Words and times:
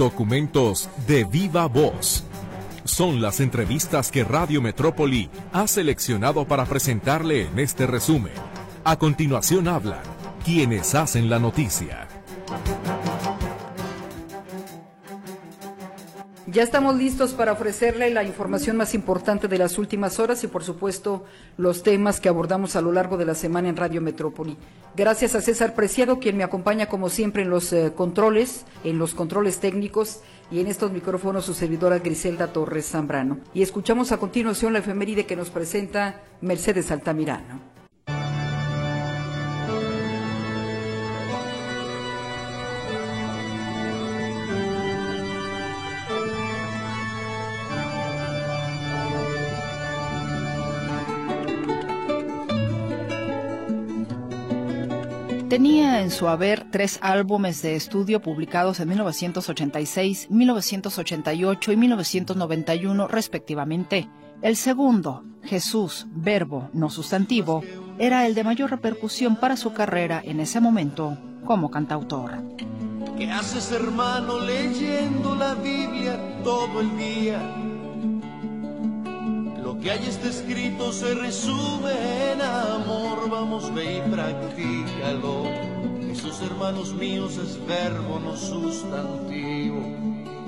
Documentos 0.00 0.88
de 1.06 1.24
viva 1.24 1.66
voz. 1.66 2.24
Son 2.84 3.20
las 3.20 3.38
entrevistas 3.38 4.10
que 4.10 4.24
Radio 4.24 4.62
Metrópoli 4.62 5.28
ha 5.52 5.66
seleccionado 5.66 6.46
para 6.46 6.64
presentarle 6.64 7.42
en 7.48 7.58
este 7.58 7.86
resumen. 7.86 8.32
A 8.82 8.96
continuación 8.96 9.68
hablan 9.68 10.00
quienes 10.42 10.94
hacen 10.94 11.28
la 11.28 11.38
noticia. 11.38 12.09
Ya 16.52 16.64
estamos 16.64 16.96
listos 16.96 17.32
para 17.32 17.52
ofrecerle 17.52 18.10
la 18.10 18.24
información 18.24 18.76
más 18.76 18.92
importante 18.94 19.46
de 19.46 19.56
las 19.56 19.78
últimas 19.78 20.18
horas 20.18 20.42
y, 20.42 20.48
por 20.48 20.64
supuesto, 20.64 21.24
los 21.56 21.84
temas 21.84 22.18
que 22.18 22.28
abordamos 22.28 22.74
a 22.74 22.80
lo 22.80 22.90
largo 22.90 23.16
de 23.16 23.24
la 23.24 23.36
semana 23.36 23.68
en 23.68 23.76
Radio 23.76 24.00
Metrópoli. 24.00 24.56
Gracias 24.96 25.36
a 25.36 25.42
César 25.42 25.76
Preciado, 25.76 26.18
quien 26.18 26.36
me 26.36 26.42
acompaña 26.42 26.86
como 26.86 27.08
siempre 27.08 27.42
en 27.42 27.50
los 27.50 27.72
eh, 27.72 27.92
controles, 27.94 28.64
en 28.82 28.98
los 28.98 29.14
controles 29.14 29.60
técnicos 29.60 30.22
y 30.50 30.58
en 30.58 30.66
estos 30.66 30.90
micrófonos 30.90 31.44
su 31.44 31.54
servidora 31.54 32.00
Griselda 32.00 32.48
Torres 32.48 32.90
Zambrano. 32.90 33.38
Y 33.54 33.62
escuchamos 33.62 34.10
a 34.10 34.18
continuación 34.18 34.72
la 34.72 34.80
efeméride 34.80 35.26
que 35.26 35.36
nos 35.36 35.50
presenta 35.50 36.20
Mercedes 36.40 36.90
Altamirano. 36.90 37.69
Tenía 55.50 56.00
en 56.00 56.12
su 56.12 56.28
haber 56.28 56.70
tres 56.70 57.00
álbumes 57.02 57.60
de 57.60 57.74
estudio 57.74 58.22
publicados 58.22 58.78
en 58.78 58.88
1986, 58.88 60.28
1988 60.30 61.72
y 61.72 61.76
1991 61.76 63.08
respectivamente. 63.08 64.08
El 64.42 64.54
segundo, 64.54 65.24
Jesús, 65.42 66.06
verbo, 66.12 66.70
no 66.72 66.88
sustantivo, 66.88 67.64
era 67.98 68.28
el 68.28 68.36
de 68.36 68.44
mayor 68.44 68.70
repercusión 68.70 69.34
para 69.34 69.56
su 69.56 69.72
carrera 69.72 70.22
en 70.24 70.38
ese 70.38 70.60
momento 70.60 71.18
como 71.44 71.68
cantautor. 71.68 72.30
¿Qué 73.18 73.28
haces 73.28 73.72
hermano 73.72 74.38
leyendo 74.38 75.34
la 75.34 75.54
Biblia 75.56 76.16
todo 76.44 76.80
el 76.80 76.96
día? 76.96 77.69
Que 79.80 79.90
está 80.08 80.28
escrito 80.28 80.92
se 80.92 81.14
resume 81.14 82.32
en 82.32 82.42
amor, 82.42 83.30
vamos 83.30 83.72
ve 83.74 83.96
y 83.96 84.10
hermanos 86.42 86.92
míos 86.94 87.36
es 87.38 87.58
verbo, 87.66 88.20
no 88.20 88.36
sustantivo. 88.36 89.80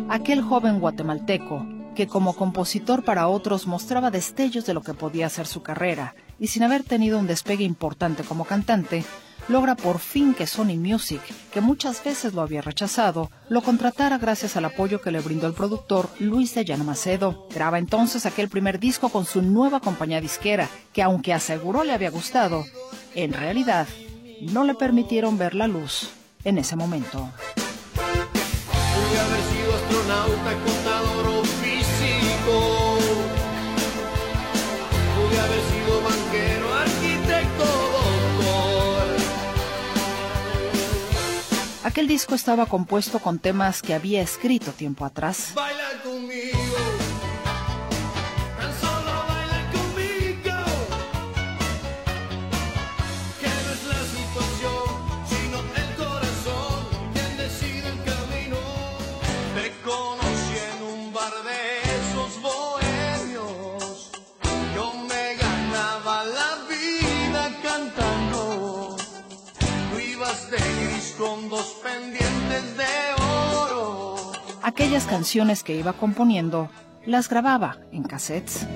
Aquel 0.08 0.42
joven 0.42 0.80
guatemalteco 0.80 1.66
que 1.94 2.06
como 2.06 2.34
compositor 2.34 3.04
para 3.04 3.28
otros 3.28 3.66
mostraba 3.66 4.10
destellos 4.10 4.66
de 4.66 4.74
lo 4.74 4.82
que 4.82 4.94
podía 4.94 5.28
ser 5.28 5.46
su 5.46 5.62
carrera 5.62 6.14
y 6.38 6.48
sin 6.48 6.62
haber 6.62 6.82
tenido 6.82 7.18
un 7.18 7.26
despegue 7.26 7.64
importante 7.64 8.24
como 8.24 8.44
cantante, 8.44 9.04
logra 9.48 9.74
por 9.74 9.98
fin 9.98 10.34
que 10.34 10.46
Sony 10.46 10.76
Music, 10.76 11.20
que 11.52 11.60
muchas 11.60 12.02
veces 12.04 12.34
lo 12.34 12.42
había 12.42 12.62
rechazado, 12.62 13.30
lo 13.48 13.62
contratara 13.62 14.18
gracias 14.18 14.56
al 14.56 14.64
apoyo 14.64 15.00
que 15.00 15.10
le 15.10 15.20
brindó 15.20 15.46
el 15.46 15.54
productor 15.54 16.08
Luis 16.18 16.54
de 16.54 16.64
Llano 16.64 16.84
Macedo. 16.84 17.46
Graba 17.54 17.78
entonces 17.78 18.26
aquel 18.26 18.48
primer 18.48 18.78
disco 18.78 19.08
con 19.08 19.24
su 19.24 19.42
nueva 19.42 19.80
compañía 19.80 20.20
disquera, 20.20 20.68
que 20.92 21.02
aunque 21.02 21.32
aseguró 21.32 21.84
le 21.84 21.92
había 21.92 22.10
gustado, 22.10 22.64
en 23.14 23.32
realidad 23.32 23.86
no 24.40 24.64
le 24.64 24.74
permitieron 24.74 25.38
ver 25.38 25.54
la 25.54 25.68
luz 25.68 26.10
en 26.44 26.58
ese 26.58 26.76
momento. 26.76 27.30
Aquel 41.84 42.06
disco 42.06 42.36
estaba 42.36 42.66
compuesto 42.66 43.18
con 43.18 43.40
temas 43.40 43.82
que 43.82 43.92
había 43.94 44.22
escrito 44.22 44.70
tiempo 44.70 45.04
atrás. 45.04 45.52
Con 71.18 71.48
dos 71.48 71.76
pendientes 71.82 72.76
de 72.76 73.22
oro. 73.22 74.16
Aquellas 74.62 75.04
canciones 75.04 75.62
que 75.62 75.76
iba 75.76 75.92
componiendo 75.92 76.68
las 77.04 77.28
grababa 77.28 77.78
en 77.92 78.04
cassettes. 78.04 78.66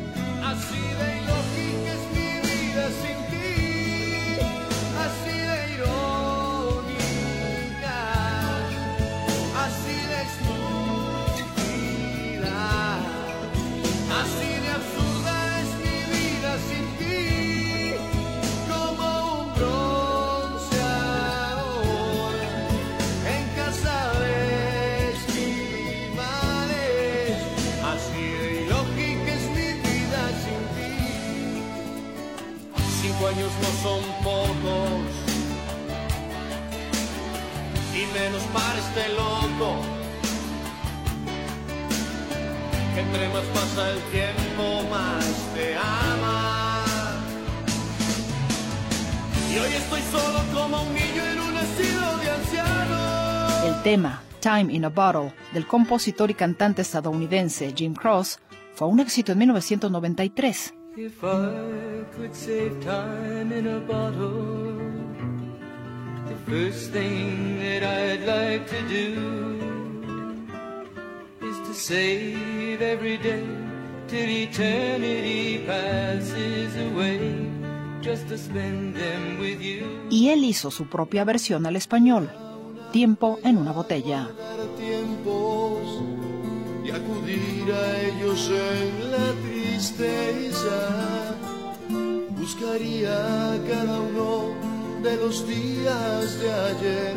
Este 38.97 39.09
loco. 39.15 39.77
Entre 42.97 43.29
más 43.29 43.45
pasa 43.53 43.91
el 43.91 44.01
tiempo, 44.11 44.89
más 44.91 45.55
te 45.55 45.75
ama. 45.77 47.17
Y 49.53 49.59
hoy 49.59 49.73
estoy 49.75 50.01
solo 50.11 50.39
como 50.55 50.83
un 50.83 50.95
niño 50.95 51.25
en 51.25 51.41
un 51.41 51.57
asilo 51.57 52.17
de 52.19 52.31
ancianos. 52.31 53.65
El 53.67 53.83
tema 53.83 54.23
Time 54.41 54.73
in 54.73 54.84
a 54.87 54.89
Bottle 54.89 55.34
del 55.53 55.67
compositor 55.67 56.31
y 56.31 56.34
cantante 56.34 56.83
estadounidense 56.83 57.73
Jim 57.77 57.95
Cross 57.95 58.39
fue 58.75 58.89
un 58.89 59.01
éxito 59.01 59.33
en 59.33 59.39
1993. 59.39 60.75
If 60.97 61.23
I 61.23 62.05
could 62.17 62.33
save 62.34 62.81
time 62.81 63.53
in 63.53 63.67
a 63.67 63.81
bottle, 63.81 64.86
first 66.47 66.93
thing 66.93 67.59
that 67.59 67.83
I'd 67.83 68.25
like 68.25 68.67
to 68.69 68.81
do 68.89 69.59
is 71.43 71.57
to 71.69 71.75
save 71.75 72.81
every 72.81 73.19
day 73.19 73.45
till 74.09 74.29
eternity 74.29 75.65
passes 75.67 76.77
away. 76.91 77.51
Just 78.03 78.29
to 78.29 78.39
spend 78.39 78.95
them 78.95 79.41
with 79.41 79.61
you. 79.61 79.84
Y 80.11 80.29
él 80.29 80.45
hizo 80.45 80.71
su 80.71 80.87
propia 80.87 81.25
versión 81.25 81.67
al 81.67 81.75
español, 81.75 82.31
Tiempo 82.93 83.41
en 83.43 83.59
una 83.59 83.73
botella. 83.73 84.28
Tiempos 84.78 86.03
y 86.84 86.91
acudir 86.91 87.72
a 87.72 88.01
ellos 88.03 88.48
en 88.51 89.10
la 89.10 89.27
buscaría 92.39 93.59
cada 93.69 94.01
uno 94.01 94.66
los 95.15 95.47
días 95.47 96.41
de 96.41 96.53
ayer, 96.53 97.15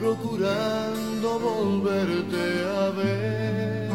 procurando 0.00 1.38
volverte 1.38 2.64
a 2.76 2.90
ver. 2.90 3.90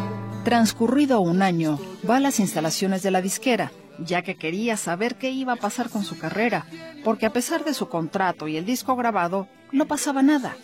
Transcurrido 0.45 1.19
un 1.19 1.41
año, 1.41 1.77
va 2.09 2.15
a 2.17 2.19
las 2.21 2.39
instalaciones 2.39 3.03
de 3.03 3.11
la 3.11 3.21
disquera, 3.21 3.73
ya 3.99 4.21
que 4.21 4.35
quería 4.35 4.77
saber 4.77 5.15
qué 5.15 5.31
iba 5.31 5.53
a 5.53 5.57
pasar 5.57 5.89
con 5.89 6.03
su 6.03 6.17
carrera, 6.17 6.65
porque 7.03 7.25
a 7.25 7.33
pesar 7.33 7.65
de 7.65 7.73
su 7.73 7.89
contrato 7.89 8.47
y 8.47 8.55
el 8.55 8.65
disco 8.65 8.95
grabado, 8.95 9.47
no 9.71 9.85
pasaba 9.87 10.21
nada. 10.23 10.55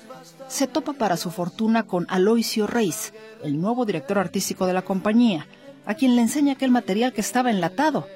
Se 0.48 0.68
topa 0.68 0.94
para 0.94 1.18
su 1.18 1.32
fortuna 1.32 1.84
con 1.84 2.06
Aloisio 2.10 2.66
Reis, 2.66 3.14
el 3.44 3.60
nuevo 3.60 3.86
director 3.86 4.18
artístico 4.18 4.66
de 4.66 4.74
la 4.74 4.84
compañía, 4.84 5.48
a 5.86 5.94
quien 5.94 6.16
le 6.16 6.22
enseña 6.22 6.54
aquel 6.54 6.72
material 6.72 7.14
que 7.14 7.22
estaba 7.22 7.52
enlatado, 7.52 8.08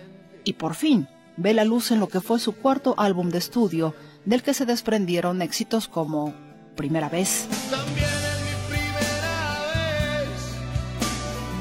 y 0.44 0.54
por 0.54 0.76
fin 0.76 1.08
ve 1.38 1.54
la 1.54 1.66
luz 1.66 1.92
en 1.92 2.00
lo 2.00 2.08
que 2.08 2.22
fue 2.22 2.40
su 2.40 2.54
cuarto 2.54 2.96
álbum 2.98 3.30
de 3.30 3.38
estudio, 3.38 3.94
del 4.26 4.44
que 4.44 4.54
se 4.54 4.66
desprendieron 4.66 5.42
éxitos 5.42 5.88
como 5.88 6.34
Primera 6.76 7.10
vez. 7.10 7.48
También 7.70 8.08
es 8.08 8.40
mi 8.48 8.56
primera 8.74 9.60
vez. 9.76 10.40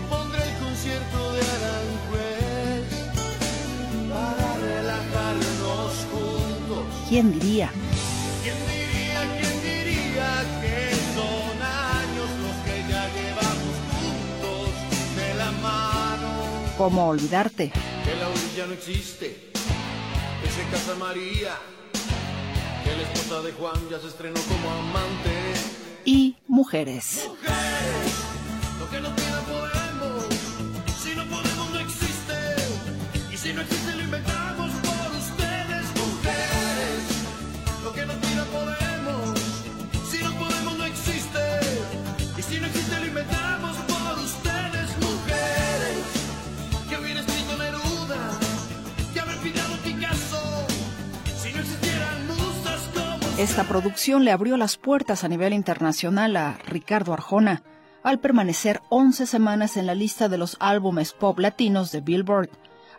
Pondré 0.08 0.42
el 0.42 0.56
concierto 0.58 1.32
de 1.34 1.42
Aranjuez 1.56 2.86
para 4.08 4.56
relajarnos 4.56 6.06
juntos. 6.12 6.84
¿Quién 7.08 7.32
diría? 7.38 7.72
¿Quién 8.42 8.56
diría, 8.68 9.20
quién 9.40 9.56
diría 9.62 10.30
que 10.62 10.94
son 11.16 11.56
años 11.60 12.30
los 12.44 12.56
que 12.64 12.76
ya 12.88 13.04
llevamos 13.16 13.76
juntos 13.98 14.70
de 15.16 15.34
la 15.34 15.50
mano? 15.50 16.28
¿Cómo 16.78 17.08
olvidarte? 17.08 17.72
Que 18.04 18.14
la 18.14 18.28
orilla 18.28 18.66
no 18.68 18.72
existe, 18.74 19.50
que 19.52 20.48
se 20.48 20.62
casa 20.70 20.94
María 20.94 21.58
la 22.96 23.02
esposa 23.02 23.42
de 23.42 23.52
Juan 23.52 23.88
ya 23.90 23.98
se 23.98 24.08
estrenó 24.08 24.40
como 24.42 24.70
amante. 24.70 25.54
Y 26.04 26.36
mujeres. 26.48 27.26
Mujeres, 27.28 28.14
lo 28.78 28.90
que 28.90 29.00
no 29.00 29.14
queda 29.14 29.40
podemos, 29.42 30.24
si 31.02 31.14
no 31.14 31.24
podemos 31.24 31.70
no 31.70 31.78
existe, 31.80 33.32
y 33.32 33.36
si 33.36 33.52
no 33.52 33.62
existe 33.62 33.94
lo 33.94 34.02
inventamos 34.02 34.29
Esta 53.40 53.64
producción 53.64 54.26
le 54.26 54.32
abrió 54.32 54.58
las 54.58 54.76
puertas 54.76 55.24
a 55.24 55.28
nivel 55.28 55.54
internacional 55.54 56.36
a 56.36 56.58
Ricardo 56.66 57.14
Arjona, 57.14 57.62
al 58.02 58.18
permanecer 58.18 58.82
11 58.90 59.24
semanas 59.24 59.78
en 59.78 59.86
la 59.86 59.94
lista 59.94 60.28
de 60.28 60.36
los 60.36 60.58
álbumes 60.60 61.14
pop 61.14 61.38
latinos 61.38 61.90
de 61.90 62.02
Billboard. 62.02 62.50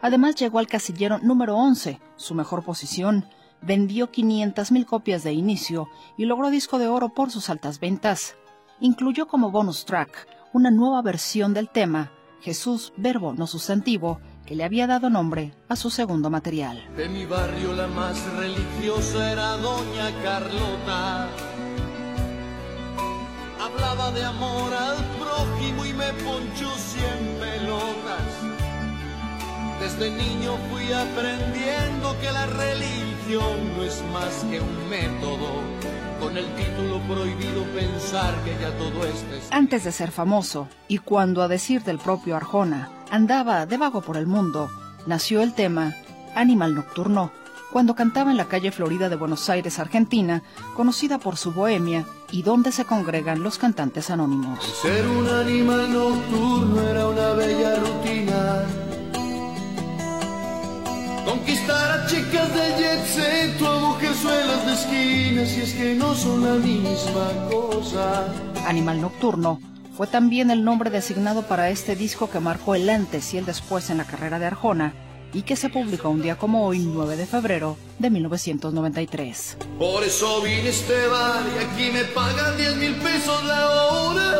Además 0.02 0.34
llegó 0.34 0.58
al 0.58 0.66
casillero 0.66 1.20
número 1.20 1.58
11, 1.58 2.02
su 2.16 2.34
mejor 2.34 2.64
posición, 2.64 3.28
vendió 3.62 4.12
500.000 4.12 4.86
copias 4.86 5.24
de 5.24 5.32
inicio 5.32 5.90
y 6.18 6.26
logró 6.26 6.50
disco 6.50 6.80
de 6.80 6.88
oro 6.88 7.10
por 7.10 7.30
sus 7.30 7.52
altas 7.52 7.80
ventas. 7.80 8.36
Incluyó 8.80 9.28
como 9.28 9.52
bonus 9.52 9.86
track 9.86 10.28
una 10.54 10.72
nueva 10.72 11.04
versión 11.04 11.54
del 11.54 11.70
tema, 11.70 12.14
Jesús, 12.42 12.94
verbo 12.98 13.34
no 13.34 13.46
sustantivo, 13.46 14.20
que 14.51 14.57
le 14.57 14.65
había 14.65 14.86
dado 14.86 15.09
nombre 15.09 15.53
a 15.69 15.77
su 15.77 15.89
segundo 15.89 16.30
material. 16.30 16.86
De 16.98 17.07
mi 17.07 17.25
barrio 17.25 17.71
la 17.71 17.88
más 17.88 18.21
religiosa 18.33 19.31
era 19.31 19.56
Doña 19.56 20.12
Carlota. 20.21 21.30
Hablaba 23.62 24.12
de 24.12 24.25
amor 24.25 24.74
al 24.74 24.98
prójimo 25.21 25.86
y 25.86 25.94
me 25.94 26.12
ponchó 26.25 26.69
cien 26.75 27.39
pelotas. 27.39 28.27
Desde 29.80 30.12
niño 30.12 30.57
fui 30.69 30.92
aprendiendo 30.92 32.19
que 32.19 32.31
la 32.33 32.45
religión 32.48 33.77
no 33.77 33.83
es 33.86 34.03
más 34.12 34.44
que 34.51 34.59
un 34.59 34.89
método. 34.89 35.48
Con 36.19 36.36
el 36.38 36.45
título 36.56 37.00
prohibido 37.07 37.63
pensar 37.74 38.36
que 38.44 38.51
ya 38.59 38.77
todo 38.77 39.06
es 39.06 39.50
Antes 39.50 39.86
de 39.86 39.94
ser 39.94 40.12
famoso, 40.12 40.68
y 40.89 40.98
cuando 40.98 41.42
a 41.42 41.48
decir 41.48 41.83
del 41.83 42.00
propio 42.00 42.36
Arjona 42.36 42.89
andaba 43.12 43.66
de 43.66 43.78
vago 43.78 44.02
por 44.02 44.18
el 44.18 44.25
mundo, 44.25 44.72
nació 45.06 45.42
el 45.42 45.54
tema 45.54 45.94
Animal 46.34 46.74
Nocturno, 46.74 47.31
cuando 47.72 47.94
cantaba 47.94 48.31
en 48.31 48.38
la 48.38 48.46
calle 48.46 48.72
Florida 48.72 49.10
de 49.10 49.16
Buenos 49.16 49.50
Aires, 49.50 49.80
Argentina, 49.80 50.44
conocida 50.75 51.19
por 51.19 51.38
su 51.38 51.52
bohemia 51.52 52.06
y 52.31 52.42
donde 52.42 52.72
se 52.72 52.86
congregan 52.86 53.44
los 53.44 53.58
cantantes 53.58 54.10
anónimos. 54.10 54.60
Ser 54.81 55.08
un 55.08 55.28
animal 55.28 55.94
nocturno 55.94 56.81
era 56.81 57.08
una 57.08 57.31
bella 57.34 57.75
rutina. 57.75 58.66
Conquistar 61.25 62.00
a 62.00 62.08
chicas 62.08 62.54
de 62.54 62.81
jet 62.81 63.06
set 63.06 63.62
o 63.62 63.68
a 63.68 63.80
mujerzuelas 63.80 64.66
de 64.66 64.74
esquinas, 64.74 65.58
y 65.58 65.62
es 65.62 65.74
que 65.74 65.96
no 65.96 66.13
son 66.16 66.44
la 66.44 66.56
misma 66.56 67.30
cosa. 67.50 68.34
Animal 68.68 69.02
Nocturno 69.02 69.71
fue 69.96 70.08
también 70.08 70.52
el 70.52 70.64
nombre 70.64 70.90
designado 70.90 71.44
para 71.44 71.70
este 71.70 71.96
disco 71.96 72.30
que 72.30 72.40
marcó 72.40 72.76
el 72.76 72.90
antes 72.90 73.34
y 73.34 73.38
el 73.38 73.46
después 73.46 73.90
en 73.90 73.98
la 73.98 74.06
carrera 74.06 74.40
de 74.40 74.46
Arjona 74.46 74.94
y 75.34 75.44
que 75.44 75.56
se 75.56 75.70
publicó 75.70 76.10
un 76.10 76.22
día 76.22 76.38
como 76.38 76.66
hoy, 76.66 76.80
9 76.80 77.16
de 77.16 77.26
febrero 77.26 77.78
de 78.00 78.10
1993. 78.10 79.58
Por 79.78 80.04
eso 80.04 80.42
vine 80.42 80.70
este 80.70 81.08
bar 81.08 81.42
y 81.56 81.58
aquí 81.64 81.92
me 81.92 82.04
pagan 82.06 82.58
10 82.58 82.76
mil 82.78 82.96
pesos 82.96 83.44
la 83.46 83.70
hora. 83.70 84.32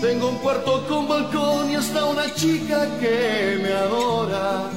Tengo 0.00 0.30
un 0.30 0.36
cuarto 0.38 0.86
con 0.88 1.08
balcón 1.08 1.70
y 1.70 1.76
hasta 1.76 2.04
una 2.04 2.32
chica 2.34 2.86
que 3.00 3.58
me 3.62 3.72
adora. 3.72 4.70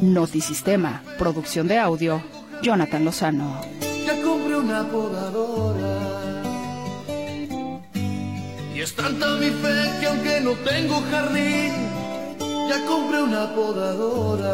Notisistema, 0.00 1.02
producción 1.18 1.68
de 1.68 1.78
audio, 1.78 2.22
Jonathan 2.62 3.04
Lozano. 3.04 3.60
Ya 4.04 4.20
compré 4.22 4.56
una 4.56 4.84
podadora. 4.88 6.07
Es 8.88 8.94
tanta 8.94 9.34
mi 9.36 9.50
fe 9.50 10.00
que 10.00 10.06
aunque 10.06 10.40
no 10.40 10.52
tengo 10.64 11.02
jardín, 11.10 11.74
ya 12.70 12.86
compré 12.86 13.22
una 13.22 13.54
podadora. 13.54 14.48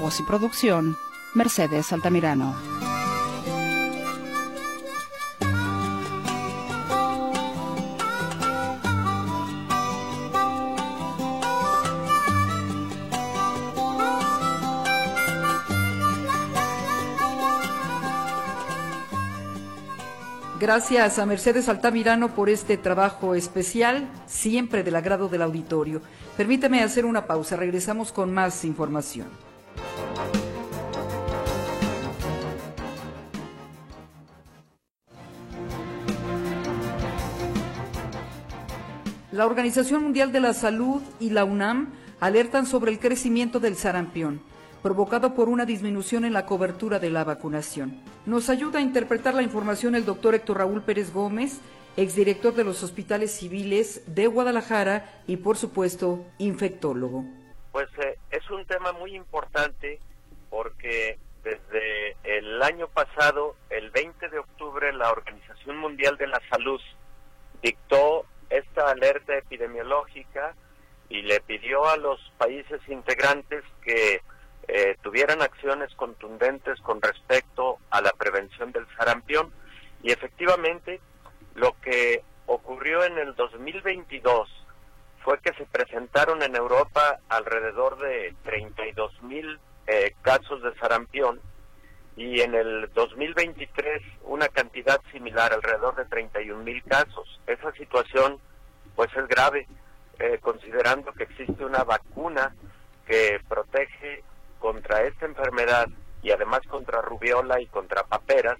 Voz 0.00 0.18
y 0.18 0.22
producción, 0.22 0.96
Mercedes 1.34 1.92
Altamirano. 1.92 2.77
Gracias 20.60 21.20
a 21.20 21.26
Mercedes 21.26 21.68
Altamirano 21.68 22.34
por 22.34 22.48
este 22.48 22.76
trabajo 22.76 23.36
especial, 23.36 24.08
siempre 24.26 24.82
del 24.82 24.96
agrado 24.96 25.28
del 25.28 25.42
auditorio. 25.42 26.02
Permítame 26.36 26.82
hacer 26.82 27.06
una 27.06 27.26
pausa, 27.26 27.54
regresamos 27.54 28.10
con 28.10 28.34
más 28.34 28.64
información. 28.64 29.28
La 39.30 39.46
Organización 39.46 40.02
Mundial 40.02 40.32
de 40.32 40.40
la 40.40 40.54
Salud 40.54 41.00
y 41.20 41.30
la 41.30 41.44
UNAM 41.44 41.92
alertan 42.18 42.66
sobre 42.66 42.90
el 42.90 42.98
crecimiento 42.98 43.60
del 43.60 43.76
sarampión, 43.76 44.42
provocado 44.82 45.34
por 45.34 45.48
una 45.48 45.64
disminución 45.64 46.24
en 46.24 46.32
la 46.32 46.46
cobertura 46.46 46.98
de 46.98 47.10
la 47.10 47.24
vacunación. 47.24 48.00
Nos 48.26 48.48
ayuda 48.50 48.78
a 48.78 48.82
interpretar 48.82 49.34
la 49.34 49.42
información 49.42 49.94
el 49.94 50.04
doctor 50.04 50.34
Héctor 50.34 50.58
Raúl 50.58 50.82
Pérez 50.82 51.12
Gómez, 51.12 51.60
exdirector 51.96 52.54
de 52.54 52.64
los 52.64 52.82
hospitales 52.82 53.32
civiles 53.32 54.02
de 54.06 54.26
Guadalajara 54.28 55.22
y, 55.26 55.38
por 55.38 55.56
supuesto, 55.56 56.24
infectólogo. 56.38 57.24
Pues 57.72 57.88
eh, 57.98 58.18
es 58.30 58.48
un 58.50 58.64
tema 58.66 58.92
muy 58.92 59.14
importante 59.16 60.00
porque 60.50 61.18
desde 61.42 62.16
el 62.24 62.62
año 62.62 62.88
pasado, 62.88 63.56
el 63.70 63.90
20 63.90 64.28
de 64.28 64.38
octubre, 64.38 64.92
la 64.92 65.10
Organización 65.10 65.78
Mundial 65.78 66.16
de 66.16 66.26
la 66.26 66.40
Salud 66.50 66.80
dictó 67.62 68.26
esta 68.50 68.90
alerta 68.90 69.36
epidemiológica 69.36 70.54
y 71.08 71.22
le 71.22 71.40
pidió 71.40 71.88
a 71.88 71.96
los 71.96 72.20
países 72.38 72.80
integrantes 72.88 73.64
que 73.82 74.20
eh, 74.68 74.96
tuvieran 75.02 75.40
acciones 75.40 75.94
contundentes 75.94 76.78
con 76.80 77.00
respecto 77.00 77.78
a 77.90 78.02
la 78.02 78.12
prevención 78.12 78.70
del 78.70 78.86
sarampión. 78.96 79.50
Y 80.02 80.12
efectivamente, 80.12 81.00
lo 81.54 81.74
que 81.80 82.22
ocurrió 82.46 83.02
en 83.04 83.18
el 83.18 83.34
2022 83.34 84.48
fue 85.24 85.38
que 85.40 85.52
se 85.54 85.64
presentaron 85.66 86.42
en 86.42 86.54
Europa 86.54 87.18
alrededor 87.28 87.98
de 87.98 88.34
32 88.44 89.22
mil 89.22 89.58
eh, 89.86 90.14
casos 90.22 90.62
de 90.62 90.74
sarampión 90.76 91.40
y 92.16 92.40
en 92.40 92.54
el 92.54 92.90
2023 92.94 94.02
una 94.24 94.48
cantidad 94.48 95.00
similar, 95.12 95.52
alrededor 95.52 95.96
de 95.96 96.04
31 96.04 96.62
mil 96.62 96.82
casos. 96.84 97.40
Esa 97.46 97.72
situación 97.72 98.38
pues 98.96 99.08
es 99.16 99.26
grave, 99.28 99.66
eh, 100.18 100.38
considerando 100.42 101.12
que 101.12 101.22
existe 101.22 101.64
una 101.64 101.84
vacuna 101.84 102.54
que 103.06 103.40
protege 103.48 104.24
contra 104.58 105.02
esta 105.02 105.26
enfermedad 105.26 105.88
y 106.22 106.30
además 106.30 106.60
contra 106.68 107.00
rubiola 107.02 107.60
y 107.60 107.66
contra 107.66 108.04
paperas 108.04 108.58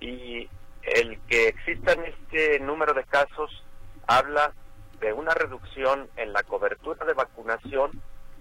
y 0.00 0.48
el 0.82 1.18
que 1.28 1.48
existan 1.48 2.04
este 2.04 2.58
número 2.60 2.94
de 2.94 3.04
casos 3.04 3.64
habla 4.06 4.52
de 5.00 5.12
una 5.12 5.32
reducción 5.34 6.08
en 6.16 6.32
la 6.32 6.42
cobertura 6.42 7.04
de 7.06 7.14
vacunación 7.14 7.90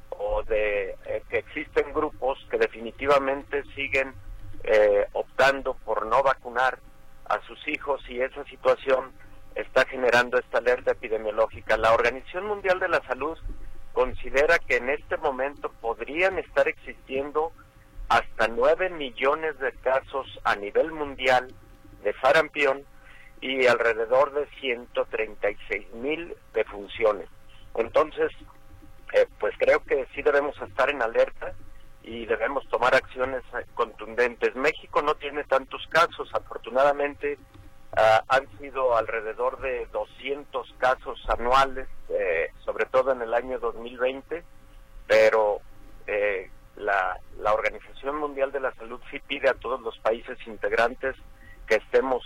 o 0.09 0.43
de 0.43 0.95
eh, 1.05 1.24
que 1.29 1.38
existen 1.39 1.93
grupos 1.93 2.38
que 2.50 2.57
definitivamente 2.57 3.63
siguen 3.75 4.13
eh, 4.63 5.07
optando 5.13 5.74
por 5.74 6.05
no 6.05 6.21
vacunar 6.21 6.79
a 7.25 7.39
sus 7.48 7.65
hijos 7.67 8.01
y 8.09 8.21
esa 8.21 8.43
situación 8.45 9.12
está 9.55 9.86
generando 9.86 10.38
esta 10.38 10.57
alerta 10.57 10.91
epidemiológica. 10.91 11.77
La 11.77 11.93
Organización 11.93 12.48
Mundial 12.48 12.79
de 12.79 12.89
la 12.89 13.01
Salud 13.05 13.38
considera 13.93 14.60
que 14.60 14.77
en 14.77 14.89
este 14.89 15.17
momento 15.17 15.72
podrían 15.81 16.38
estar 16.39 16.67
existiendo 16.67 17.51
hasta 18.08 18.48
9 18.48 18.89
millones 18.89 19.58
de 19.60 19.72
casos 19.74 20.27
a 20.43 20.55
nivel 20.55 20.91
mundial 20.91 21.53
de 22.03 22.13
sarampión 22.22 22.84
y 23.41 23.67
alrededor 23.67 24.34
de 24.34 24.48
136 24.60 25.93
mil 25.93 26.36
defunciones. 26.53 27.29
Entonces, 27.75 28.31
eh, 29.13 29.27
pues 29.39 29.53
creo 29.58 29.84
que 29.84 30.08
sí 30.13 30.22
debemos 30.22 30.60
estar 30.62 30.89
en 30.89 31.01
alerta 31.01 31.53
y 32.03 32.25
debemos 32.25 32.67
tomar 32.69 32.96
acciones 32.96 33.43
eh, 33.53 33.65
contundentes. 33.75 34.55
México 34.55 35.01
no 35.01 35.15
tiene 35.15 35.43
tantos 35.43 35.86
casos, 35.88 36.29
afortunadamente 36.34 37.38
ah, 37.96 38.24
han 38.27 38.48
sido 38.60 38.96
alrededor 38.96 39.60
de 39.62 39.88
200 39.88 40.74
casos 40.77 41.19
anuales, 41.29 41.88
eh, 42.10 42.50
sobre 42.65 42.86
todo 42.86 43.12
en 43.12 43.22
el 43.22 43.34
año 43.34 43.60
2020, 43.60 44.43
pero 45.08 45.62
la, 46.75 47.19
la 47.38 47.53
Organización 47.53 48.17
Mundial 48.17 48.51
de 48.51 48.60
la 48.60 48.74
Salud 48.75 49.00
sí 49.12 49.19
pide 49.19 49.50
a 49.50 49.53
todos 49.53 49.79
los 49.81 49.98
países 50.00 50.38
integrantes 50.48 51.15
que 51.67 51.75
estemos 51.75 52.24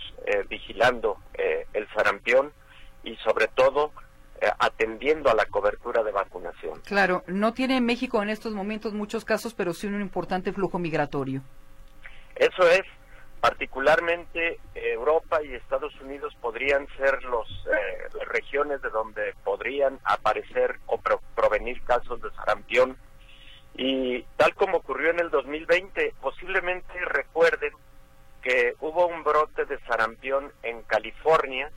vigilando 0.48 1.18
el 1.34 1.86
sarampión 1.92 2.50
y 3.02 3.16
sobre 3.16 3.48
todo 3.48 3.92
eh, 4.40 4.50
atendiendo 4.58 5.30
a 5.30 5.34
la 5.34 5.46
cobertura 5.46 6.02
de 6.02 6.10
vacunación. 6.10 6.80
Claro, 6.80 7.22
no 7.28 7.54
tiene 7.54 7.80
México 7.80 8.20
en 8.22 8.30
estos 8.30 8.52
momentos 8.52 8.92
muchos 8.92 9.24
casos, 9.24 9.54
pero 9.54 9.72
sí 9.72 9.86
un 9.86 10.00
importante 10.00 10.52
flujo 10.52 10.78
migratorio. 10.78 11.40
Eso 12.34 12.68
es, 12.68 12.82
particularmente 13.44 14.58
Europa 14.74 15.42
y 15.42 15.52
Estados 15.52 15.92
Unidos 16.00 16.34
podrían 16.40 16.88
ser 16.96 17.22
los 17.24 17.46
eh, 17.66 18.08
las 18.18 18.26
regiones 18.28 18.80
de 18.80 18.88
donde 18.88 19.34
podrían 19.44 20.00
aparecer 20.02 20.78
o 20.86 20.98
provenir 21.34 21.82
casos 21.82 22.22
de 22.22 22.30
sarampión. 22.30 22.96
Y 23.74 24.22
tal 24.38 24.54
como 24.54 24.78
ocurrió 24.78 25.10
en 25.10 25.20
el 25.20 25.28
2020, 25.28 26.14
posiblemente 26.22 26.98
recuerden 27.04 27.74
que 28.40 28.76
hubo 28.80 29.08
un 29.08 29.22
brote 29.22 29.66
de 29.66 29.78
sarampión 29.80 30.50
en 30.62 30.80
California, 30.84 31.70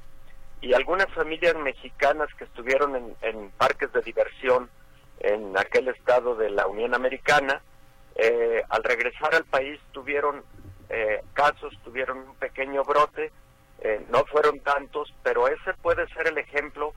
y 0.62 0.74
algunas 0.74 1.14
familias 1.14 1.56
mexicanas 1.56 2.34
que 2.36 2.46
estuvieron 2.46 2.96
en, 3.22 3.50
parques 3.58 3.92
de 3.92 4.02
diversión 4.04 4.70
en 5.20 5.58
aquel 5.58 5.90
estado 5.90 6.34
de 6.36 6.50
la 6.50 6.66
Unión 6.66 6.94
Americana, 6.94 7.62
eh, 8.16 8.64
al 8.70 8.86
regresar 8.86 9.36
al 9.36 9.44
país 9.44 9.82
tuvieron 9.92 10.46
eh, 10.90 11.22
casos, 11.34 11.74
tuvieron 11.84 12.20
un 12.20 12.36
pequeño 12.36 12.84
brote, 12.84 13.32
eh, 13.80 14.06
no 14.10 14.26
fueron 14.26 14.60
tantos, 14.60 15.14
pero 15.24 15.48
ese 15.48 15.74
puede 15.82 16.08
ser 16.10 16.28
el 16.28 16.38
ejemplo 16.38 16.94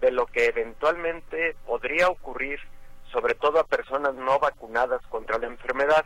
de 0.00 0.10
lo 0.10 0.26
que 0.26 0.46
eventualmente 0.46 1.56
podría 1.66 2.08
ocurrir, 2.08 2.58
sobre 3.12 3.34
todo 3.34 3.58
a 3.58 3.64
personas 3.64 4.14
no 4.14 4.38
vacunadas 4.38 5.02
contra 5.08 5.38
la 5.38 5.46
enfermedad, 5.46 6.04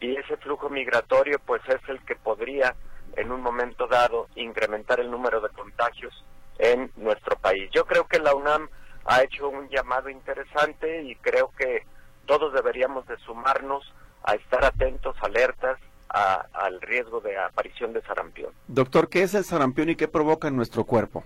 y 0.00 0.16
ese 0.16 0.36
flujo 0.38 0.70
migratorio 0.70 1.38
pues 1.44 1.62
es 1.68 1.80
el 1.88 2.00
que 2.04 2.16
podría 2.16 2.74
en 3.16 3.32
un 3.32 3.42
momento 3.42 3.86
dado 3.86 4.28
incrementar 4.36 5.00
el 5.00 5.10
número 5.10 5.40
de 5.40 5.50
contagios 5.50 6.24
en 6.58 6.90
nuestro 6.96 7.36
país. 7.36 7.70
Yo 7.72 7.84
creo 7.84 8.06
que 8.06 8.18
la 8.18 8.34
UNAM 8.34 8.68
ha 9.04 9.22
hecho 9.22 9.48
un 9.48 9.68
llamado 9.68 10.08
interesante 10.08 11.02
y 11.02 11.16
creo 11.16 11.50
que 11.56 11.84
todos 12.26 12.52
deberíamos 12.52 13.06
de 13.06 13.16
sumarnos 13.18 13.92
a 14.22 14.34
estar 14.34 14.64
atentos, 14.64 15.16
alertas 15.20 15.78
al 16.10 16.80
riesgo 16.80 17.20
de 17.20 17.38
aparición 17.38 17.92
de 17.92 18.02
sarampión. 18.02 18.52
Doctor, 18.66 19.08
¿qué 19.08 19.22
es 19.22 19.34
el 19.34 19.44
sarampión 19.44 19.90
y 19.90 19.96
qué 19.96 20.08
provoca 20.08 20.48
en 20.48 20.56
nuestro 20.56 20.84
cuerpo? 20.84 21.24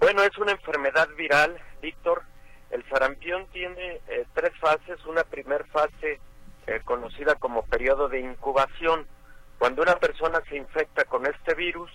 Bueno, 0.00 0.22
es 0.22 0.36
una 0.38 0.52
enfermedad 0.52 1.08
viral, 1.16 1.56
Víctor. 1.82 2.22
El 2.70 2.84
sarampión 2.88 3.46
tiene 3.52 4.00
eh, 4.08 4.26
tres 4.34 4.52
fases. 4.58 5.04
Una 5.06 5.24
primera 5.24 5.64
fase 5.66 6.20
eh, 6.66 6.80
conocida 6.84 7.34
como 7.34 7.64
periodo 7.66 8.08
de 8.08 8.20
incubación. 8.20 9.06
Cuando 9.58 9.82
una 9.82 9.96
persona 9.96 10.40
se 10.48 10.56
infecta 10.56 11.04
con 11.04 11.26
este 11.26 11.54
virus, 11.54 11.90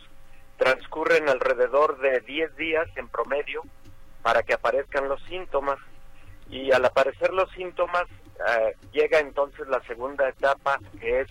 transcurren 0.58 1.29
alrededor 1.29 2.00
de 2.00 2.20
10 2.22 2.56
días 2.58 2.88
en 2.96 3.08
promedio 3.08 3.63
para 4.22 4.44
que 4.44 4.53
aparezcan 4.53 5.08
los 5.08 5.22
síntomas 5.24 5.79
y 6.50 6.72
al 6.72 6.86
aparecer 6.86 7.34
los 7.34 7.50
síntomas 7.51 8.06
eh, 8.48 8.75
llega 8.91 9.19
entonces 9.19 9.67
la 9.67 9.81
segunda 9.84 10.29
etapa 10.29 10.79
que 11.00 11.22
es 11.22 11.27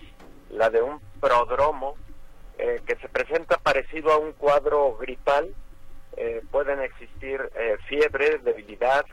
la 0.49 0.69
de 0.69 0.81
un 0.81 0.99
prodromo 1.19 1.95
eh, 2.57 2.81
que 2.85 2.95
se 2.97 3.09
presenta 3.09 3.57
parecido 3.57 4.11
a 4.11 4.17
un 4.17 4.33
cuadro 4.33 4.97
gripal. 4.97 5.53
Eh, 6.17 6.41
pueden 6.51 6.81
existir 6.81 7.39
fiebre, 7.87 8.39
debilidad, 8.39 9.05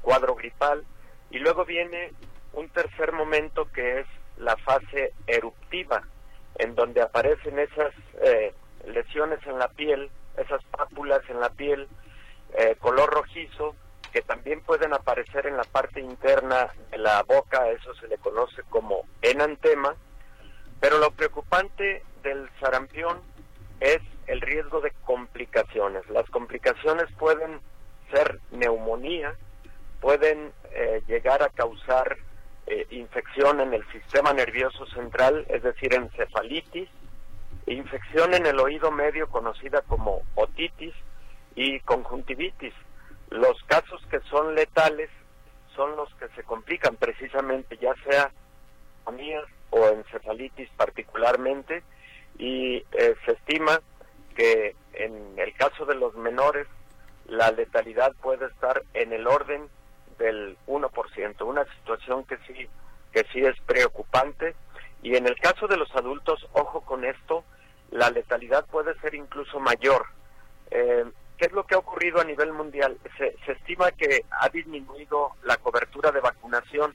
cuadro 0.00 0.34
gripal. 0.34 0.84
Y 1.30 1.38
luego 1.38 1.64
viene 1.64 2.12
un 2.52 2.68
tercer 2.70 3.12
momento 3.12 3.70
que 3.72 4.00
es 4.00 4.06
la 4.38 4.56
fase 4.56 5.12
eruptiva 5.26 6.02
en 6.58 6.74
donde 6.74 7.02
aparecen 7.02 7.58
esas 7.58 7.92
lesiones 8.86 9.38
en 9.46 9.58
la 9.58 9.68
piel, 9.68 10.10
esas 10.36 10.62
pápulas 10.64 11.20
en 11.28 11.40
la 11.40 11.50
piel, 11.50 11.86
eh, 12.54 12.76
color 12.78 13.10
rojizo, 13.10 13.74
que 14.16 14.22
también 14.22 14.62
pueden 14.62 14.94
aparecer 14.94 15.46
en 15.46 15.58
la 15.58 15.64
parte 15.64 16.00
interna 16.00 16.72
de 16.90 16.96
la 16.96 17.22
boca, 17.24 17.68
eso 17.68 17.94
se 17.96 18.08
le 18.08 18.16
conoce 18.16 18.62
como 18.70 19.02
enantema, 19.20 19.94
pero 20.80 20.96
lo 20.96 21.10
preocupante 21.10 22.02
del 22.22 22.48
sarampión 22.58 23.20
es 23.78 23.98
el 24.26 24.40
riesgo 24.40 24.80
de 24.80 24.90
complicaciones. 25.04 26.08
Las 26.08 26.24
complicaciones 26.30 27.12
pueden 27.18 27.60
ser 28.10 28.40
neumonía, 28.52 29.34
pueden 30.00 30.50
eh, 30.72 31.02
llegar 31.06 31.42
a 31.42 31.50
causar 31.50 32.16
eh, 32.68 32.86
infección 32.92 33.60
en 33.60 33.74
el 33.74 33.86
sistema 33.92 34.32
nervioso 34.32 34.86
central, 34.86 35.44
es 35.50 35.62
decir, 35.62 35.92
encefalitis, 35.92 36.88
infección 37.66 38.32
en 38.32 38.46
el 38.46 38.60
oído 38.60 38.90
medio 38.90 39.28
conocida 39.28 39.82
como 39.82 40.22
otitis 40.36 40.94
y 41.54 41.80
conjuntivitis. 41.80 42.72
Los 43.30 43.62
casos 43.64 44.00
que 44.10 44.20
son 44.30 44.54
letales 44.54 45.10
son 45.74 45.96
los 45.96 46.12
que 46.14 46.28
se 46.28 46.42
complican 46.42 46.96
precisamente, 46.96 47.76
ya 47.76 47.94
sea 48.08 48.30
o 49.70 49.86
encefalitis 49.88 50.68
particularmente, 50.76 51.82
y 52.38 52.76
eh, 52.92 53.14
se 53.24 53.32
estima 53.32 53.80
que 54.34 54.74
en 54.92 55.38
el 55.38 55.54
caso 55.54 55.86
de 55.86 55.94
los 55.94 56.14
menores 56.16 56.66
la 57.26 57.50
letalidad 57.50 58.12
puede 58.20 58.46
estar 58.46 58.82
en 58.94 59.12
el 59.12 59.26
orden 59.26 59.68
del 60.18 60.56
1%, 60.66 61.46
una 61.46 61.64
situación 61.76 62.24
que 62.24 62.38
sí 62.46 62.68
que 63.12 63.24
sí 63.32 63.40
es 63.40 63.58
preocupante 63.62 64.54
y 65.02 65.16
en 65.16 65.26
el 65.26 65.36
caso 65.36 65.66
de 65.66 65.76
los 65.76 65.94
adultos, 65.94 66.46
ojo 66.52 66.82
con 66.82 67.04
esto, 67.04 67.44
la 67.90 68.10
letalidad 68.10 68.66
puede 68.66 68.98
ser 69.00 69.14
incluso 69.14 69.60
mayor. 69.60 70.06
Eh, 70.70 71.04
¿Qué 71.38 71.46
es 71.46 71.52
lo 71.52 71.66
que 71.66 71.74
ha 71.74 71.78
ocurrido 71.78 72.20
a 72.20 72.24
nivel 72.24 72.52
mundial? 72.52 72.96
Se, 73.18 73.36
se 73.44 73.52
estima 73.52 73.90
que 73.92 74.24
ha 74.30 74.48
disminuido 74.48 75.32
la 75.42 75.56
cobertura 75.58 76.10
de 76.10 76.20
vacunación. 76.20 76.94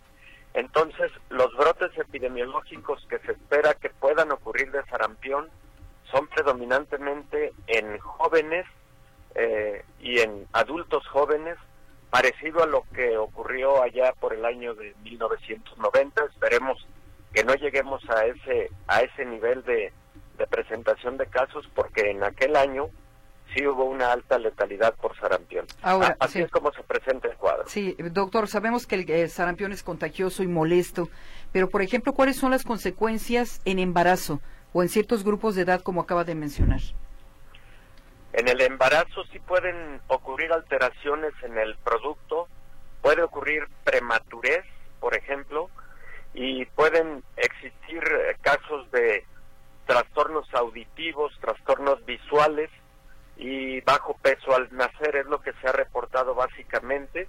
Entonces, 0.54 1.12
los 1.30 1.56
brotes 1.56 1.96
epidemiológicos 1.98 3.06
que 3.10 3.20
se 3.20 3.34
espera 3.34 3.74
que 3.76 3.90
puedan 3.90 4.32
ocurrir 4.32 4.72
de 4.72 4.84
sarampión 4.86 5.50
son 6.12 6.28
predominantemente 6.28 7.54
en 7.68 7.98
jóvenes 8.00 8.66
eh, 9.36 9.86
y 10.00 10.20
en 10.20 10.48
adultos 10.52 11.08
jóvenes, 11.08 11.58
parecido 12.10 12.64
a 12.64 12.68
lo 12.68 12.84
que 12.94 13.18
ocurrió 13.18 13.82
allá 13.82 14.14
por 14.20 14.34
el 14.34 14.44
año 14.44 14.74
de 14.76 14.94
1990. 15.04 16.26
Esperemos 16.26 16.86
que 17.34 17.44
no 17.44 17.54
lleguemos 17.56 18.04
a 18.10 18.26
ese 18.26 18.70
a 18.88 19.02
ese 19.02 19.24
nivel 19.24 19.64
de, 19.64 19.94
de 20.38 20.48
presentación 20.48 21.18
de 21.18 21.28
casos 21.28 21.70
porque 21.74 22.12
en 22.12 22.24
aquel 22.24 22.58
año 22.58 22.90
sí 23.53 23.65
hubo 23.67 23.86
una 23.86 24.12
alta 24.12 24.38
letalidad 24.38 24.96
por 24.96 25.15
sarampión. 25.17 25.65
Ahora, 25.81 26.15
Así 26.20 26.41
es 26.41 26.50
como 26.51 26.72
se 26.72 26.84
presenta 26.84 27.27
el 27.27 27.36
cuadro. 27.36 27.63
Sí, 27.67 27.96
doctor, 28.12 28.48
sabemos 28.48 28.88
que 28.88 28.96
el, 28.96 29.29
sarampión 29.29 29.72
es 29.72 29.84
contagioso 29.84 30.43
y 30.43 30.48
molesto, 30.48 31.10
pero 31.51 31.70
por 31.70 31.81
ejemplo, 31.81 32.13
¿cuáles 32.13 32.38
son 32.38 32.51
las 32.51 32.63
consecuencias 32.63 33.62
en 33.65 33.79
embarazo 33.79 34.41
o 34.74 34.84
en 34.84 34.89
ciertos 34.89 35.24
grupos 35.24 35.55
de 35.55 35.63
edad 35.63 35.81
como 35.81 36.01
acaba 36.01 36.24
de 36.24 36.36
mencionar? 36.36 36.81
En 38.34 38.48
el 38.48 38.62
embarazo 38.62 39.25
sí 39.31 39.39
pueden 39.39 40.00
ocurrir 40.08 40.53
alteraciones 40.53 41.34
en 41.43 41.58
el 41.58 41.75
producto, 41.77 42.48
puede 43.01 43.24
ocurrir 43.24 43.67
prematurez, 43.84 44.63
por 45.01 45.15
ejemplo, 45.17 45.70
y 46.34 46.63
pueden 46.65 47.24
existir 47.36 48.01
eh, 48.03 48.38
casos 48.41 48.89
de 48.91 49.25
trastornos 49.86 50.48
auditivos, 50.53 51.38
trastornos 51.41 52.05
visuales 52.05 52.70
y 53.42 53.82
bajo 53.82 54.16
peso 54.22 54.56
al 54.56 54.70
nacer 54.72 55.16
es 55.16 55.26
lo 55.26 55.42
que 55.42 55.52
se 55.54 55.68
ha 55.68 55.72
reportado 55.72 56.36
básicamente. 56.36 57.28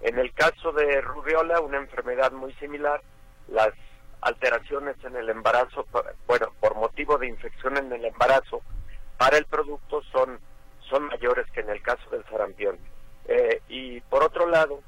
En 0.00 0.16
el 0.20 0.32
caso 0.32 0.70
de 0.70 1.00
rubiola, 1.00 1.60
una 1.60 1.78
enfermedad 1.78 2.30
muy 2.30 2.52
similar, 2.54 3.02
las 3.48 3.72
alteraciones 4.20 4.94
en 5.02 5.16
el 5.16 5.28
embarazo, 5.28 5.84
bueno, 6.28 6.52
por 6.60 6.76
motivo 6.76 7.18
de 7.18 7.26
infección 7.26 7.76
en 7.76 7.92
el 7.92 8.04
embarazo, 8.04 8.62
para 9.18 9.36
el 9.36 9.46
producto 9.46 10.02
son, 10.12 10.38
son 10.88 11.06
mayores 11.06 11.50
que 11.50 11.60
en 11.60 11.70
el 11.70 11.82
caso 11.82 12.08
del 12.10 12.24
sarampión. 12.26 12.78
Eh, 13.26 13.60
y 13.68 14.00
por 14.02 14.22
otro 14.22 14.46
lado, 14.46 14.80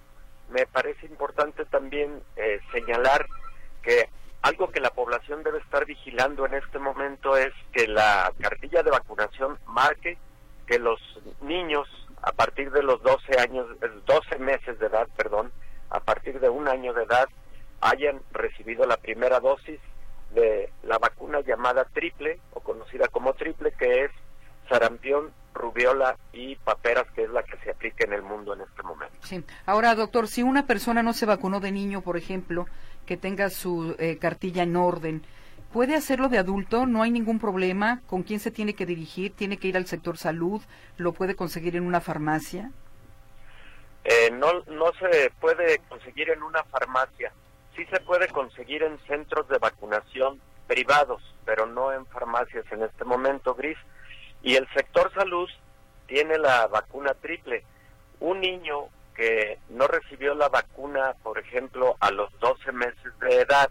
me 0.50 0.66
parece 0.66 1.06
importante 1.06 1.64
también 1.64 2.22
eh, 2.36 2.60
señalar 2.70 3.26
que 3.82 4.08
algo 4.42 4.70
que 4.70 4.78
la 4.78 4.90
población 4.90 5.42
debe 5.42 5.58
estar 5.58 5.84
vigilando 5.84 6.46
en 6.46 6.54
este 6.54 6.78
momento 6.78 7.36
es 7.36 7.52
que 7.72 7.88
la 7.88 8.32
cartilla 8.40 8.84
de 8.84 8.92
vacunación 8.92 9.58
marque 9.66 10.16
que 10.66 10.78
los 10.78 11.00
niños 11.42 11.88
a 12.22 12.32
partir 12.32 12.70
de 12.70 12.82
los 12.82 13.02
12 13.02 13.38
años, 13.38 13.66
12 14.06 14.38
meses 14.38 14.78
de 14.78 14.86
edad, 14.86 15.06
perdón, 15.16 15.52
a 15.90 16.00
partir 16.00 16.40
de 16.40 16.48
un 16.48 16.68
año 16.68 16.94
de 16.94 17.02
edad 17.02 17.28
hayan 17.80 18.20
recibido 18.32 18.86
la 18.86 18.96
primera 18.96 19.40
dosis 19.40 19.78
de 20.34 20.70
la 20.82 20.98
vacuna 20.98 21.40
llamada 21.40 21.84
triple 21.84 22.40
o 22.54 22.60
conocida 22.60 23.08
como 23.08 23.34
triple, 23.34 23.72
que 23.72 24.04
es 24.04 24.10
sarampión, 24.70 25.32
rubiola 25.52 26.16
y 26.32 26.56
paperas, 26.56 27.06
que 27.14 27.24
es 27.24 27.30
la 27.30 27.42
que 27.42 27.58
se 27.58 27.70
aplica 27.70 28.04
en 28.04 28.14
el 28.14 28.22
mundo 28.22 28.54
en 28.54 28.62
este 28.62 28.82
momento. 28.82 29.14
Sí. 29.22 29.44
Ahora, 29.66 29.94
doctor, 29.94 30.26
si 30.26 30.42
una 30.42 30.66
persona 30.66 31.02
no 31.02 31.12
se 31.12 31.26
vacunó 31.26 31.60
de 31.60 31.72
niño, 31.72 32.00
por 32.00 32.16
ejemplo, 32.16 32.66
que 33.06 33.18
tenga 33.18 33.50
su 33.50 33.94
eh, 33.98 34.16
cartilla 34.18 34.62
en 34.62 34.76
orden, 34.76 35.26
¿puede 35.74 35.96
hacerlo 35.96 36.28
de 36.28 36.38
adulto? 36.38 36.86
¿No 36.86 37.02
hay 37.02 37.10
ningún 37.10 37.40
problema? 37.40 38.00
¿Con 38.06 38.22
quién 38.22 38.38
se 38.38 38.52
tiene 38.52 38.74
que 38.74 38.86
dirigir? 38.86 39.34
¿Tiene 39.34 39.56
que 39.56 39.66
ir 39.66 39.76
al 39.76 39.86
sector 39.86 40.16
salud? 40.16 40.62
¿Lo 40.98 41.12
puede 41.12 41.34
conseguir 41.34 41.74
en 41.74 41.84
una 41.84 42.00
farmacia? 42.00 42.70
Eh, 44.04 44.30
no, 44.30 44.52
no 44.68 44.92
se 45.00 45.32
puede 45.40 45.80
conseguir 45.88 46.30
en 46.30 46.44
una 46.44 46.62
farmacia. 46.62 47.32
Sí 47.74 47.84
se 47.86 47.98
puede 48.02 48.28
conseguir 48.28 48.84
en 48.84 49.00
centros 49.08 49.48
de 49.48 49.58
vacunación 49.58 50.40
privados, 50.68 51.20
pero 51.44 51.66
no 51.66 51.92
en 51.92 52.06
farmacias 52.06 52.64
en 52.70 52.84
este 52.84 53.04
momento, 53.04 53.56
Gris. 53.56 53.78
Y 54.44 54.54
el 54.54 54.68
sector 54.74 55.12
salud 55.12 55.50
tiene 56.06 56.38
la 56.38 56.68
vacuna 56.68 57.14
triple. 57.14 57.64
Un 58.20 58.40
niño 58.40 58.90
que 59.16 59.58
no 59.70 59.88
recibió 59.88 60.36
la 60.36 60.48
vacuna, 60.48 61.16
por 61.24 61.36
ejemplo, 61.40 61.96
a 61.98 62.12
los 62.12 62.30
12 62.38 62.70
meses 62.70 63.18
de 63.18 63.40
edad, 63.40 63.70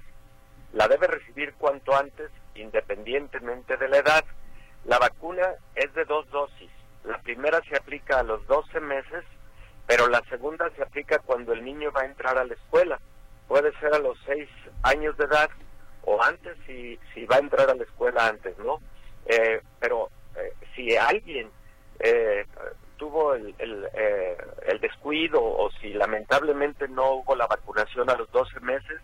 la 0.74 0.88
debe 0.88 1.08
recibir 1.08 1.53
cuanto 1.53 1.96
antes, 1.96 2.30
independientemente 2.56 3.77
de 3.77 3.88
la 3.88 3.98
edad. 3.98 4.25
La 4.86 5.00
vacuna 5.00 5.48
es 5.75 5.94
de 5.94 6.06
dos 6.06 6.30
dosis. 6.30 6.70
La 7.06 7.20
primera 7.20 7.62
se 7.70 7.75
aplica 7.75 8.20
a 8.20 8.24
los 8.24 8.46
12 8.48 8.80
meses, 8.80 9.24
pero 9.88 10.08
la 10.08 10.22
segunda 10.30 10.70
se 10.75 10.84
aplica 10.84 11.20
cuando 11.20 11.53
el 11.53 11.63
niño 11.63 11.92
va 11.92 12.01
a 12.01 12.06
entrar 12.06 12.38
a 12.38 12.46
la 12.46 12.53
escuela. 12.53 13.00
Puede 13.48 13.72
ser 13.80 13.94
a 13.94 14.00
los 14.00 14.18
6 14.25 14.50
años 14.84 15.15
de 15.18 15.25
edad 15.25 15.50
o 16.06 16.22
antes 16.22 16.58
si, 16.65 17.00
si 17.13 17.25
va 17.25 17.38
a 17.38 17.39
entrar 17.39 17.70
a 17.70 17.75
la 17.75 17.84
escuela 17.84 18.27
antes, 18.27 18.58
¿no? 18.58 18.80
Eh, 19.25 19.62
pero 19.80 20.10
eh, 20.36 20.53
si 20.75 20.96
alguien 20.98 21.50
eh, 22.00 22.46
tuvo 22.98 23.34
el, 23.34 23.53
el, 23.60 23.88
eh, 23.94 24.38
el, 24.68 24.80
descuido 24.80 25.44
o 25.44 25.70
si 25.82 25.94
lamentablemente 25.94 26.88
no 26.88 27.15
hubo 27.15 27.36
la 27.36 27.48
vacunación 27.48 28.10
a 28.10 28.15
los 28.15 28.32
12 28.32 28.60
meses, 28.62 29.01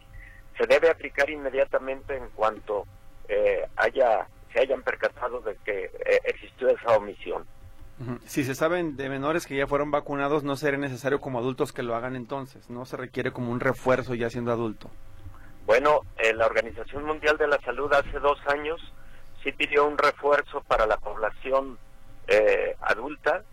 se 0.60 0.68
debe 0.68 0.90
aplicar 0.90 1.30
inmediatamente 1.30 2.16
en 2.16 2.28
cuanto 2.36 2.86
eh, 3.30 3.66
haya 3.78 4.28
se 4.52 4.60
hayan 4.60 4.82
percatado 4.82 5.40
de 5.42 5.56
que 5.64 5.86
eh, 5.86 6.20
existió 6.26 6.70
esa 6.70 6.98
omisión. 6.98 7.46
Si 8.26 8.46
se 8.46 8.56
saben 8.56 8.96
de 8.96 9.10
menores 9.10 9.46
que 9.46 9.58
ya 9.58 9.68
fueron 9.68 9.92
vacunados, 9.92 10.44
no 10.44 10.56
será 10.56 10.78
necesario 10.78 11.20
como 11.20 11.38
adultos 11.38 11.74
que 11.74 11.84
lo 11.84 11.96
hagan 11.96 12.16
entonces, 12.16 12.70
no 12.70 12.86
se 12.86 12.98
requiere 12.98 13.32
como 13.32 13.52
un 13.52 13.60
refuerzo 13.60 14.16
ya 14.16 14.30
siendo 14.30 14.52
adulto. 14.52 14.90
Bueno, 15.66 16.02
eh, 16.18 16.34
la 16.34 16.46
Organización 16.46 17.04
Mundial 17.04 17.38
de 17.38 17.48
la 17.48 17.60
Salud 17.60 17.92
hace 17.94 18.20
dos 18.20 18.40
años 18.48 18.82
sí 19.44 19.52
pidió 19.52 19.86
un 19.86 19.98
refuerzo 19.98 20.62
para 20.62 20.88
la 20.88 20.98
población 20.98 21.78
eh, 22.28 22.76
adulta 22.82 23.44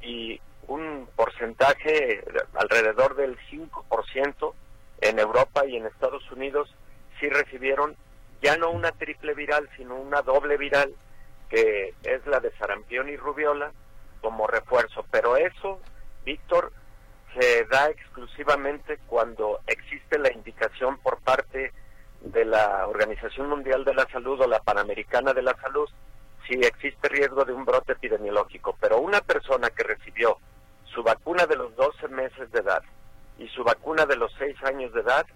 y 0.00 0.40
un 0.68 1.08
porcentaje 1.16 2.24
alrededor 2.54 3.16
del 3.16 3.36
5% 3.50 4.54
en 5.00 5.18
Europa 5.18 5.66
y 5.66 5.76
en 5.76 5.86
Estados 5.86 6.30
Unidos 6.30 6.74
sí 7.18 7.28
recibieron 7.28 7.96
ya 8.42 8.56
no 8.56 8.70
una 8.70 8.92
triple 8.92 9.34
viral, 9.34 9.68
sino 9.76 9.96
una 9.96 10.22
doble 10.22 10.56
viral, 10.56 10.94
que 11.48 11.94
es 12.02 12.26
la 12.26 12.40
de 12.40 12.52
sarampión 12.56 13.08
y 13.08 13.16
rubiola, 13.16 13.72
como 14.20 14.46
refuerzo. 14.46 15.04
Pero 15.10 15.36
eso, 15.36 15.80
Víctor, 16.24 16.72
se 17.38 17.64
da 17.66 17.90
exclusivamente 17.90 18.98
cuando 19.06 19.60
existe 19.66 20.18
la 20.18 20.32
indicación 20.32 20.98
por 20.98 21.20
parte 21.20 21.72
de 22.22 22.44
la 22.44 22.86
Organización 22.86 23.48
Mundial 23.48 23.84
de 23.84 23.94
la 23.94 24.06
Salud 24.10 24.40
o 24.40 24.46
la 24.46 24.60
Panamericana 24.60 25.32
de 25.32 25.42
la 25.42 25.54
Salud 25.60 25.88
si 26.46 26.54
existe 26.54 27.08
riesgo 27.08 27.44
de 27.44 27.52
un 27.52 27.64
brote 27.64 27.92
epidemiológico. 27.92 28.76
Pero 28.80 28.98
una 28.98 29.20
persona 29.20 29.70
que 29.70 29.84
recibió 29.84 30.38
su 30.84 31.02
vacuna 31.02 31.46
de 31.46 31.56
los 31.56 31.74
12 31.76 32.08
meses 32.08 32.50
de 32.50 32.60
edad 32.60 32.82
y 33.40 33.48
su 33.48 33.64
vacuna 33.64 34.06
de 34.06 34.16
los 34.16 34.32
6 34.38 34.56
años 34.64 34.92
de 34.92 35.00
edad 35.00 35.26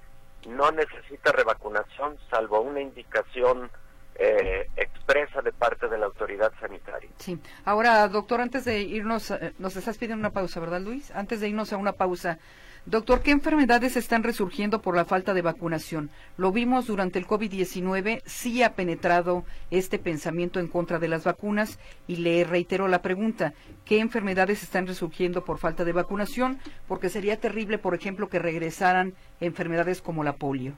no 0.48 0.70
necesita 0.70 1.32
revacunación 1.32 2.18
salvo 2.30 2.60
una 2.60 2.80
indicación 2.80 3.70
eh, 4.16 4.68
expresa 4.76 5.40
de 5.42 5.52
parte 5.52 5.88
de 5.88 5.98
la 5.98 6.06
autoridad 6.06 6.52
sanitaria. 6.60 7.10
Sí. 7.18 7.38
Ahora, 7.64 8.06
doctor, 8.08 8.40
antes 8.40 8.64
de 8.64 8.80
irnos, 8.80 9.30
eh, 9.30 9.54
nos 9.58 9.74
estás 9.74 9.98
pidiendo 9.98 10.20
una 10.20 10.30
pausa, 10.30 10.60
¿verdad, 10.60 10.80
Luis? 10.80 11.10
Antes 11.10 11.40
de 11.40 11.48
irnos 11.48 11.72
a 11.72 11.78
una 11.78 11.92
pausa, 11.92 12.38
doctor, 12.86 13.22
¿qué 13.22 13.30
enfermedades 13.30 13.96
están 13.96 14.22
resurgiendo 14.22 14.82
por 14.82 14.96
la 14.96 15.04
falta 15.04 15.34
de 15.34 15.42
vacunación? 15.42 16.10
Lo 16.36 16.52
vimos 16.52 16.86
durante 16.86 17.18
el 17.18 17.26
COVID-19, 17.26 18.22
sí 18.24 18.62
ha 18.62 18.74
penetrado 18.74 19.44
este 19.70 19.98
pensamiento 19.98 20.60
en 20.60 20.68
contra 20.68 20.98
de 20.98 21.08
las 21.08 21.24
vacunas 21.24 21.78
y 22.06 22.16
le 22.16 22.44
reitero 22.44 22.88
la 22.88 23.02
pregunta, 23.02 23.54
¿qué 23.84 24.00
enfermedades 24.00 24.62
están 24.62 24.86
resurgiendo 24.86 25.44
por 25.44 25.58
falta 25.58 25.84
de 25.84 25.92
vacunación? 25.92 26.58
Porque 26.86 27.08
sería 27.08 27.40
terrible, 27.40 27.78
por 27.78 27.94
ejemplo, 27.94 28.28
que 28.28 28.38
regresaran 28.38 29.14
enfermedades 29.40 30.02
como 30.02 30.24
la 30.24 30.34
polio. 30.34 30.74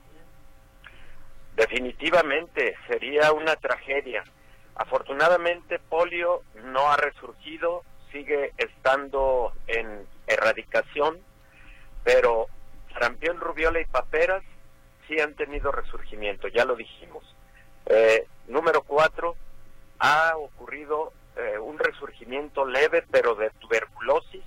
Definitivamente 1.55 2.75
sería 2.87 3.31
una 3.33 3.55
tragedia. 3.55 4.23
Afortunadamente 4.75 5.79
polio 5.79 6.43
no 6.65 6.91
ha 6.91 6.97
resurgido, 6.97 7.83
sigue 8.11 8.53
estando 8.57 9.51
en 9.65 10.05
erradicación, 10.27 11.17
pero 12.07 12.47
sarampión, 12.93 13.37
rubiola 13.41 13.81
y 13.81 13.85
paperas 13.85 14.41
sí 15.05 15.19
han 15.19 15.33
tenido 15.33 15.73
resurgimiento, 15.73 16.47
ya 16.47 16.63
lo 16.63 16.77
dijimos. 16.77 17.21
Eh, 17.85 18.25
número 18.47 18.83
cuatro, 18.83 19.35
ha 19.99 20.31
ocurrido 20.37 21.11
eh, 21.35 21.59
un 21.59 21.77
resurgimiento 21.77 22.65
leve, 22.65 23.03
pero 23.11 23.35
de 23.35 23.49
tuberculosis, 23.59 24.41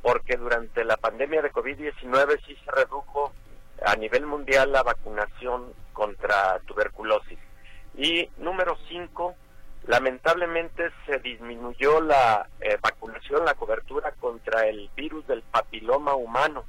porque 0.00 0.38
durante 0.38 0.84
la 0.84 0.96
pandemia 0.96 1.42
de 1.42 1.52
COVID-19 1.52 2.40
sí 2.46 2.56
se 2.64 2.70
redujo 2.70 3.30
a 3.84 3.94
nivel 3.96 4.24
mundial 4.24 4.72
la 4.72 4.82
vacunación 4.82 5.74
contra 5.92 6.60
tuberculosis. 6.60 7.38
Y 7.94 8.30
número 8.38 8.78
cinco, 8.88 9.34
lamentablemente 9.86 10.88
se 11.04 11.18
disminuyó 11.18 12.00
la 12.00 12.48
eh, 12.58 12.78
vacunación, 12.80 13.44
la 13.44 13.52
cobertura 13.52 14.12
contra 14.12 14.66
el 14.66 14.88
virus 14.96 15.26
del 15.26 15.42
papiloma 15.42 16.14
humano. 16.14 16.64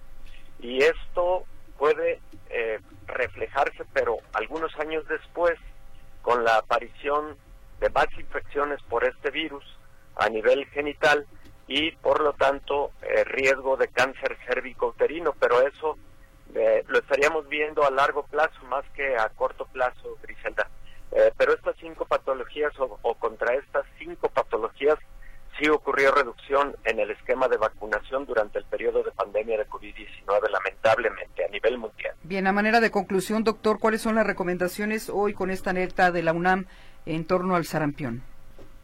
Y 0.59 0.83
esto 0.83 1.45
puede 1.77 2.19
eh, 2.49 2.79
reflejarse, 3.05 3.85
pero 3.93 4.17
algunos 4.33 4.75
años 4.79 5.07
después, 5.07 5.57
con 6.21 6.43
la 6.43 6.57
aparición 6.57 7.37
de 7.79 7.89
más 7.89 8.07
infecciones 8.17 8.81
por 8.83 9.05
este 9.05 9.31
virus 9.31 9.63
a 10.15 10.29
nivel 10.29 10.65
genital 10.67 11.25
y 11.67 11.91
por 11.91 12.21
lo 12.21 12.33
tanto 12.33 12.91
eh, 13.01 13.23
riesgo 13.25 13.77
de 13.77 13.89
cáncer 13.89 14.37
cérvico-uterino, 14.47 15.33
pero 15.39 15.61
eso 15.61 15.97
eh, 16.55 16.83
lo 16.87 16.99
estaríamos 16.99 17.47
viendo 17.49 17.83
a 17.83 17.91
largo 17.91 18.23
plazo 18.23 18.59
más 18.65 18.85
que 18.95 19.17
a 19.17 19.29
corto 19.29 19.65
plazo, 19.65 20.17
Griselda. 20.21 20.69
Eh, 21.11 21.31
pero 21.37 21.53
estas 21.53 21.75
cinco 21.79 22.05
patologías 22.05 22.77
o, 22.79 22.99
o, 23.01 23.15
contra 23.15 23.53
estas 23.55 23.85
cinco 23.97 24.29
patologías 24.29 24.97
sí 25.57 25.69
ocurrió 25.69 26.11
reducción 26.11 26.75
en 26.85 26.99
el 26.99 27.11
esquema 27.11 27.47
de 27.47 27.57
vacunación 27.57 28.25
durante 28.25 28.59
el 28.59 28.65
periodo 28.65 29.03
de 29.03 29.11
pandemia 29.11 29.57
de 29.57 29.67
COVID-19, 29.67 30.49
lamentablemente, 30.49 31.45
a 31.45 31.49
nivel 31.49 31.77
mundial. 31.77 32.15
Bien, 32.23 32.47
a 32.47 32.51
manera 32.51 32.79
de 32.79 32.91
conclusión, 32.91 33.43
doctor, 33.43 33.79
¿cuáles 33.79 34.01
son 34.01 34.15
las 34.15 34.27
recomendaciones 34.27 35.09
hoy 35.09 35.33
con 35.33 35.49
esta 35.49 35.71
alerta 35.71 36.11
de 36.11 36.23
la 36.23 36.33
UNAM 36.33 36.65
en 37.05 37.25
torno 37.25 37.55
al 37.55 37.65
sarampión? 37.65 38.23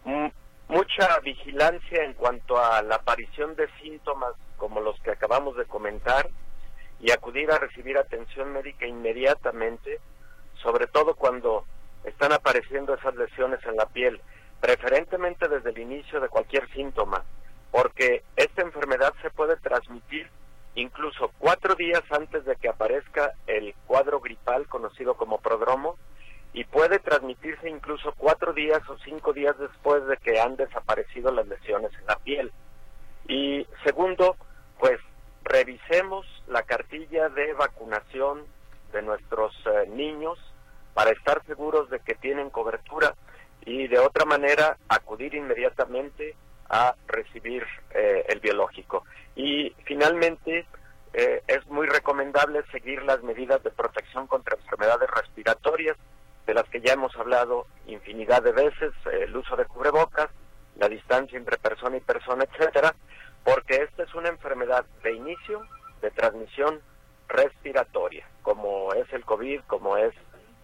Mm, 0.06 0.28
mucha 0.70 1.20
vigilancia 1.20 2.04
en 2.04 2.14
cuanto 2.14 2.58
a 2.58 2.82
la 2.82 2.96
aparición 2.96 3.56
de 3.56 3.68
síntomas 3.82 4.34
como 4.58 4.80
los 4.80 5.00
que 5.02 5.12
acabamos 5.12 5.58
de 5.58 5.66
comentar, 5.66 6.30
y 7.04 7.12
acudir 7.12 7.52
a 7.52 7.60
recibir 7.60 7.98
atención 7.98 8.54
médica 8.54 8.88
inmediatamente, 8.88 10.00
sobre 10.62 10.88
todo 10.88 11.16
cuando 11.16 11.66
están 12.06 12.32
apareciendo 12.32 12.94
esas 12.94 13.14
lesiones 13.16 13.60
en 13.66 13.76
la 13.76 13.86
piel, 13.88 14.22
preferentemente 14.64 15.50
desde 15.50 15.72
el 15.72 15.80
inicio 15.80 16.22
de 16.22 16.30
cualquier 16.30 16.70
síntoma, 16.70 17.26
porque 17.70 18.24
esta 18.38 18.62
enfermedad 18.62 19.14
se 19.22 19.30
puede 19.30 19.58
transmitir 19.58 20.30
incluso 20.76 21.32
cuatro 21.38 21.76
días 21.76 22.02
antes 22.10 22.46
de 22.46 22.56
que 22.56 22.70
aparezca 22.70 23.34
el 23.46 23.76
cuadro 23.86 24.22
gripal 24.22 24.66
conocido 24.68 25.16
como 25.16 25.40
prodromo 25.40 25.98
y 26.54 26.64
puede 26.64 27.00
transmitirse 27.00 27.70
incluso 27.70 28.14
cuatro 28.16 28.54
días 28.54 28.80
o 28.88 28.98
cinco 29.00 29.34
días 29.34 29.60
después 29.60 30.08
de 30.08 30.16
que 30.16 30.40
han 30.40 30.56
desaparecido 30.56 31.34
las 31.34 31.46
lesiones 31.46 31.92
en 32.00 32.06
la 32.06 32.16
piel. 32.20 32.50
Y 33.28 33.68
segundo, 33.84 34.38
pues 34.80 34.98
revisemos 35.44 36.26
la 36.48 36.64
cartilla 36.64 37.28
de 37.28 37.52
vacunación 37.52 38.46
de 38.94 39.02
nuestros 39.02 39.54
eh, 39.66 39.90
niños 39.90 40.40
para 40.94 41.12
estar 41.12 41.46
seguros 41.48 41.90
de 41.90 42.00
que 42.00 42.16
tienen 42.16 42.50
cobertura 42.50 43.14
y 43.66 43.88
de 43.88 44.00
otra 44.00 44.26
manera 44.26 44.78
acudir 44.88 45.34
inmediatamente 45.36 46.36
a 46.70 46.96
recibir 47.08 47.64
eh, 47.92 48.26
el 48.30 48.40
biológico. 48.40 49.04
Y 49.36 49.74
finalmente 49.86 50.66
eh, 51.14 51.44
es 51.48 51.66
muy 51.68 51.88
recomendable 51.88 52.64
seguir 52.72 53.04
las 53.04 53.22
medidas 53.22 53.62
de 53.64 53.70
protección 53.72 54.28
contra 54.28 54.56
enfermedades 54.56 55.10
respiratorias, 55.10 55.98
de 56.48 56.54
las 56.54 56.68
que 56.70 56.82
ya 56.82 56.94
hemos 56.94 57.16
hablado 57.16 57.68
infinidad 57.88 58.42
de 58.44 58.52
veces, 58.52 58.92
el 59.12 59.36
uso 59.36 59.56
de 59.56 59.66
cubrebocas, 59.66 60.30
la 60.78 60.90
distancia 60.90 61.38
entre 61.38 61.58
persona 61.58 61.98
y 61.98 62.02
persona, 62.02 62.44
etcétera, 62.44 62.96
porque 63.44 63.76
esta 63.76 64.04
es 64.04 64.14
una 64.14 64.30
enfermedad 64.30 64.86
de 65.04 65.14
inicio, 65.14 65.62
de 66.02 66.12
transmisión 66.12 66.82
respiratoria, 67.28 68.28
como 68.42 68.94
es 68.94 69.12
el 69.14 69.24
COVID, 69.24 69.62
como 69.68 69.98
es 69.98 70.14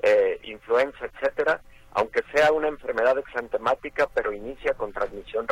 eh, 0.01 0.39
influenza, 0.43 1.05
etcétera, 1.05 1.61
aunque 1.93 2.23
sea 2.33 2.51
una 2.51 2.67
enfermedad 2.67 3.17
exantemática, 3.17 4.07
pero 4.13 4.31
inicia 4.31 4.73
con 4.73 4.93
transmisión 4.93 5.47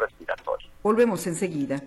enseguida. 1.25 1.81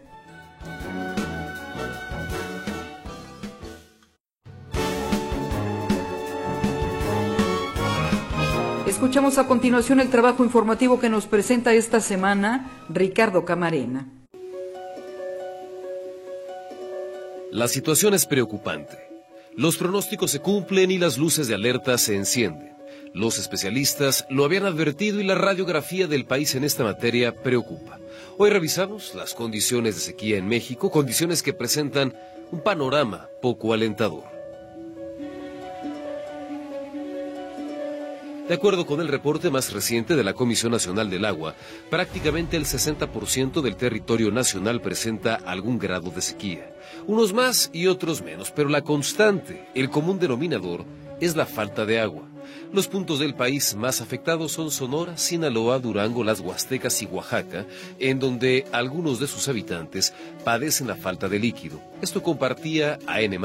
Escuchamos 8.87 9.39
a 9.39 9.47
continuación 9.47 10.01
el 10.01 10.11
trabajo 10.11 10.45
informativo 10.45 11.01
que 11.01 11.09
nos 11.09 11.27
presenta 11.27 11.73
esta 11.73 12.01
semana 12.01 12.71
Ricardo 12.89 13.45
Camarena. 13.45 14.09
La 17.51 17.67
situación 17.67 18.15
es 18.15 18.27
preocupante. 18.27 18.99
Los 19.57 19.77
pronósticos 19.77 20.31
se 20.31 20.41
cumplen 20.41 20.91
y 20.91 20.99
las 20.99 21.19
luces 21.19 21.49
de 21.49 21.55
alerta 21.55 21.99
se 21.99 22.15
encienden. 22.15 22.77
Los 23.13 23.39
especialistas 23.39 24.25
lo 24.31 24.45
habían 24.45 24.67
advertido 24.67 25.19
y 25.21 25.25
la 25.25 25.35
radiografía 25.35 26.07
del 26.07 26.27
país 26.27 26.55
en 26.55 26.63
esta 26.63 26.85
materia 26.85 27.43
preocupa. 27.43 27.90
Hoy 28.43 28.49
revisamos 28.49 29.15
las 29.15 29.35
condiciones 29.35 29.97
de 29.97 30.01
sequía 30.01 30.39
en 30.39 30.49
México, 30.49 30.91
condiciones 30.91 31.43
que 31.43 31.53
presentan 31.53 32.15
un 32.51 32.63
panorama 32.63 33.29
poco 33.43 33.75
alentador. 33.75 34.25
De 38.49 38.55
acuerdo 38.55 38.87
con 38.87 39.03
el 39.03 39.09
reporte 39.09 39.51
más 39.51 39.75
reciente 39.75 40.17
de 40.17 40.25
la 40.25 40.33
Comisión 40.33 40.73
Nacional 40.73 41.11
del 41.11 41.27
Agua, 41.27 41.55
prácticamente 41.91 42.57
el 42.57 42.65
60% 42.65 43.61
del 43.61 43.77
territorio 43.77 44.31
nacional 44.31 44.81
presenta 44.81 45.35
algún 45.35 45.79
grado 45.79 46.11
de 46.11 46.23
sequía. 46.23 46.75
Unos 47.07 47.35
más 47.35 47.69
y 47.75 47.89
otros 47.89 48.23
menos, 48.23 48.53
pero 48.53 48.71
la 48.71 48.81
constante, 48.81 49.69
el 49.75 49.91
común 49.91 50.19
denominador, 50.19 50.87
es 51.21 51.37
la 51.37 51.45
falta 51.45 51.85
de 51.85 52.01
agua. 52.01 52.30
Los 52.73 52.89
puntos 52.89 53.19
del 53.19 53.35
país 53.35 53.75
más 53.75 54.01
afectados 54.01 54.53
son 54.53 54.71
Sonora, 54.71 55.17
Sinaloa, 55.17 55.79
Durango, 55.79 56.25
las 56.25 56.41
Huastecas 56.41 57.03
y 57.03 57.07
Oaxaca, 57.07 57.67
en 57.99 58.19
donde 58.19 58.67
algunos 58.73 59.19
de 59.21 59.27
sus 59.27 59.49
habitantes 59.49 60.13
padecen 60.45 60.87
la 60.87 60.97
falta 60.97 61.29
de 61.29 61.39
líquido. 61.39 61.81
Esto 62.01 62.23
compartía 62.23 62.99
a 63.07 63.21
N 63.21 63.39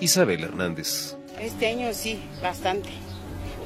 Isabel 0.00 0.44
Hernández. 0.44 1.16
Este 1.38 1.66
año 1.66 1.92
sí, 1.92 2.18
bastante 2.42 2.90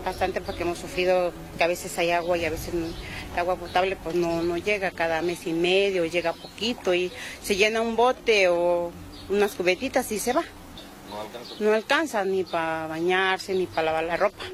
bastante 0.05 0.41
porque 0.41 0.63
hemos 0.63 0.79
sufrido 0.79 1.33
que 1.57 1.65
a 1.65 1.67
veces 1.67 1.97
hay 1.99 2.11
agua 2.11 2.37
y 2.37 2.45
a 2.45 2.51
veces 2.51 2.75
el 2.75 2.93
agua 3.39 3.57
potable 3.57 3.97
pues 3.97 4.15
no, 4.15 4.43
no 4.43 4.57
llega 4.57 4.91
cada 4.91 5.23
mes 5.23 5.47
y 5.47 5.53
medio, 5.53 6.05
llega 6.05 6.33
poquito 6.33 6.95
y 6.95 7.11
se 7.43 7.57
llena 7.57 7.81
un 7.81 7.97
bote 7.97 8.49
o 8.49 8.93
unas 9.29 9.53
cubetitas 9.53 10.13
y 10.13 10.19
se 10.19 10.33
va. 10.33 10.45
No 11.11 11.21
alcanza. 11.21 11.55
No 11.61 11.73
alcanza 11.73 12.25
ni 12.25 12.45
para 12.45 12.87
bañarse 12.87 13.55
ni 13.55 13.67
para 13.67 13.87
lavar 13.87 14.05
la 14.05 14.17
ropa. 14.17 14.45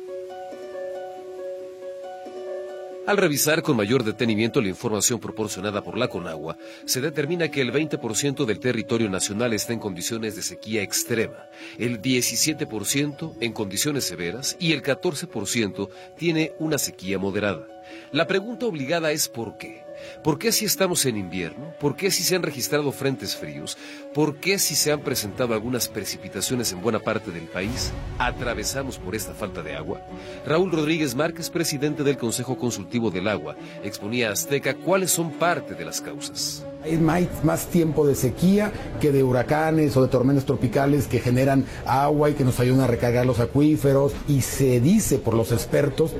Al 3.06 3.16
revisar 3.16 3.62
con 3.62 3.76
mayor 3.76 4.04
detenimiento 4.04 4.60
la 4.60 4.68
información 4.68 5.20
proporcionada 5.20 5.82
por 5.82 5.96
la 5.96 6.08
Conagua, 6.08 6.56
se 6.84 7.00
determina 7.00 7.50
que 7.50 7.62
el 7.62 7.72
20% 7.72 8.44
del 8.44 8.60
territorio 8.60 9.08
nacional 9.08 9.52
está 9.54 9.72
en 9.72 9.78
condiciones 9.78 10.36
de 10.36 10.42
sequía 10.42 10.82
extrema, 10.82 11.48
el 11.78 12.02
17% 12.02 13.36
en 13.40 13.52
condiciones 13.52 14.04
severas 14.04 14.56
y 14.60 14.72
el 14.72 14.82
14% 14.82 15.88
tiene 16.18 16.52
una 16.58 16.78
sequía 16.78 17.18
moderada. 17.18 17.66
La 18.12 18.26
pregunta 18.26 18.66
obligada 18.66 19.10
es 19.12 19.28
¿por 19.28 19.56
qué? 19.56 19.82
¿Por 20.22 20.38
qué 20.38 20.52
si 20.52 20.64
estamos 20.64 21.04
en 21.06 21.16
invierno? 21.16 21.72
¿Por 21.80 21.96
qué 21.96 22.10
si 22.10 22.22
se 22.22 22.36
han 22.36 22.42
registrado 22.42 22.92
frentes 22.92 23.36
fríos? 23.36 23.78
¿Por 24.14 24.36
qué 24.36 24.58
si 24.58 24.74
se 24.74 24.92
han 24.92 25.00
presentado 25.00 25.54
algunas 25.54 25.88
precipitaciones 25.88 26.72
en 26.72 26.82
buena 26.82 26.98
parte 26.98 27.30
del 27.30 27.44
país? 27.44 27.92
¿Atravesamos 28.18 28.98
por 28.98 29.14
esta 29.14 29.34
falta 29.34 29.62
de 29.62 29.74
agua? 29.74 30.00
Raúl 30.46 30.72
Rodríguez 30.72 31.14
Márquez, 31.14 31.50
presidente 31.50 32.02
del 32.04 32.18
Consejo 32.18 32.56
Consultivo 32.56 33.10
del 33.10 33.28
Agua, 33.28 33.56
exponía 33.82 34.28
a 34.28 34.32
Azteca 34.32 34.74
cuáles 34.74 35.10
son 35.10 35.32
parte 35.32 35.74
de 35.74 35.84
las 35.84 36.00
causas. 36.00 36.64
Hay 36.82 36.98
más 36.98 37.66
tiempo 37.66 38.06
de 38.06 38.14
sequía 38.14 38.72
que 39.00 39.12
de 39.12 39.22
huracanes 39.22 39.96
o 39.96 40.02
de 40.02 40.08
tormentas 40.08 40.46
tropicales 40.46 41.06
que 41.06 41.20
generan 41.20 41.66
agua 41.84 42.30
y 42.30 42.34
que 42.34 42.44
nos 42.44 42.58
ayudan 42.58 42.80
a 42.80 42.86
recargar 42.86 43.26
los 43.26 43.38
acuíferos. 43.38 44.12
Y 44.28 44.40
se 44.40 44.80
dice 44.80 45.18
por 45.18 45.34
los 45.34 45.52
expertos 45.52 46.12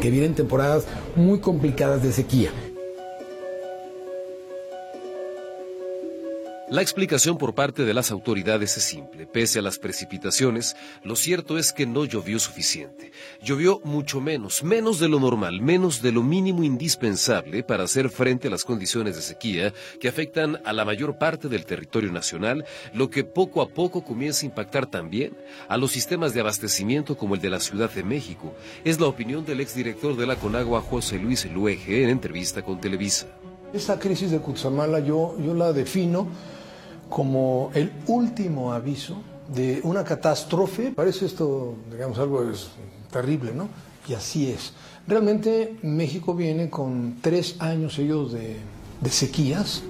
que 0.00 0.10
vienen 0.10 0.34
temporadas 0.34 0.84
muy 1.16 1.40
complicadas 1.40 2.02
de 2.02 2.12
sequía. 2.12 2.50
La 6.70 6.80
explicación 6.80 7.36
por 7.36 7.54
parte 7.54 7.84
de 7.84 7.92
las 7.92 8.10
autoridades 8.10 8.78
es 8.78 8.84
simple. 8.84 9.26
Pese 9.26 9.58
a 9.58 9.62
las 9.62 9.78
precipitaciones, 9.78 10.74
lo 11.02 11.14
cierto 11.14 11.58
es 11.58 11.74
que 11.74 11.84
no 11.84 12.06
llovió 12.06 12.38
suficiente. 12.38 13.12
Llovió 13.42 13.82
mucho 13.84 14.18
menos, 14.22 14.64
menos 14.64 14.98
de 14.98 15.08
lo 15.08 15.20
normal, 15.20 15.60
menos 15.60 16.00
de 16.00 16.10
lo 16.10 16.22
mínimo 16.22 16.64
indispensable 16.64 17.64
para 17.64 17.84
hacer 17.84 18.08
frente 18.08 18.48
a 18.48 18.50
las 18.50 18.64
condiciones 18.64 19.14
de 19.14 19.20
sequía 19.20 19.74
que 20.00 20.08
afectan 20.08 20.58
a 20.64 20.72
la 20.72 20.86
mayor 20.86 21.18
parte 21.18 21.50
del 21.50 21.66
territorio 21.66 22.10
nacional, 22.10 22.64
lo 22.94 23.10
que 23.10 23.24
poco 23.24 23.60
a 23.60 23.68
poco 23.68 24.02
comienza 24.02 24.46
a 24.46 24.48
impactar 24.48 24.86
también 24.86 25.36
a 25.68 25.76
los 25.76 25.92
sistemas 25.92 26.32
de 26.32 26.40
abastecimiento 26.40 27.18
como 27.18 27.34
el 27.34 27.42
de 27.42 27.50
la 27.50 27.60
Ciudad 27.60 27.90
de 27.90 28.04
México. 28.04 28.54
Es 28.84 28.98
la 28.98 29.06
opinión 29.06 29.44
del 29.44 29.60
exdirector 29.60 30.16
de 30.16 30.26
la 30.26 30.36
Conagua, 30.36 30.80
José 30.80 31.18
Luis 31.18 31.44
Luege, 31.44 32.04
en 32.04 32.08
entrevista 32.08 32.62
con 32.62 32.80
Televisa. 32.80 33.26
Esta 33.74 33.98
crisis 33.98 34.30
de 34.30 34.38
Cutzamala 34.38 35.00
yo, 35.00 35.36
yo 35.44 35.52
la 35.52 35.72
defino 35.72 36.28
como 37.08 37.70
el 37.74 37.92
último 38.06 38.72
aviso 38.72 39.16
de 39.48 39.80
una 39.84 40.04
catástrofe. 40.04 40.92
Parece 40.92 41.26
esto, 41.26 41.74
digamos, 41.90 42.18
algo 42.18 42.48
es 42.50 42.68
terrible, 43.10 43.52
¿no? 43.54 43.68
Y 44.08 44.14
así 44.14 44.50
es. 44.50 44.72
Realmente 45.06 45.76
México 45.82 46.34
viene 46.34 46.70
con 46.70 47.18
tres 47.20 47.56
años 47.60 47.98
ellos 47.98 48.32
de, 48.32 48.56
sequías 49.10 49.82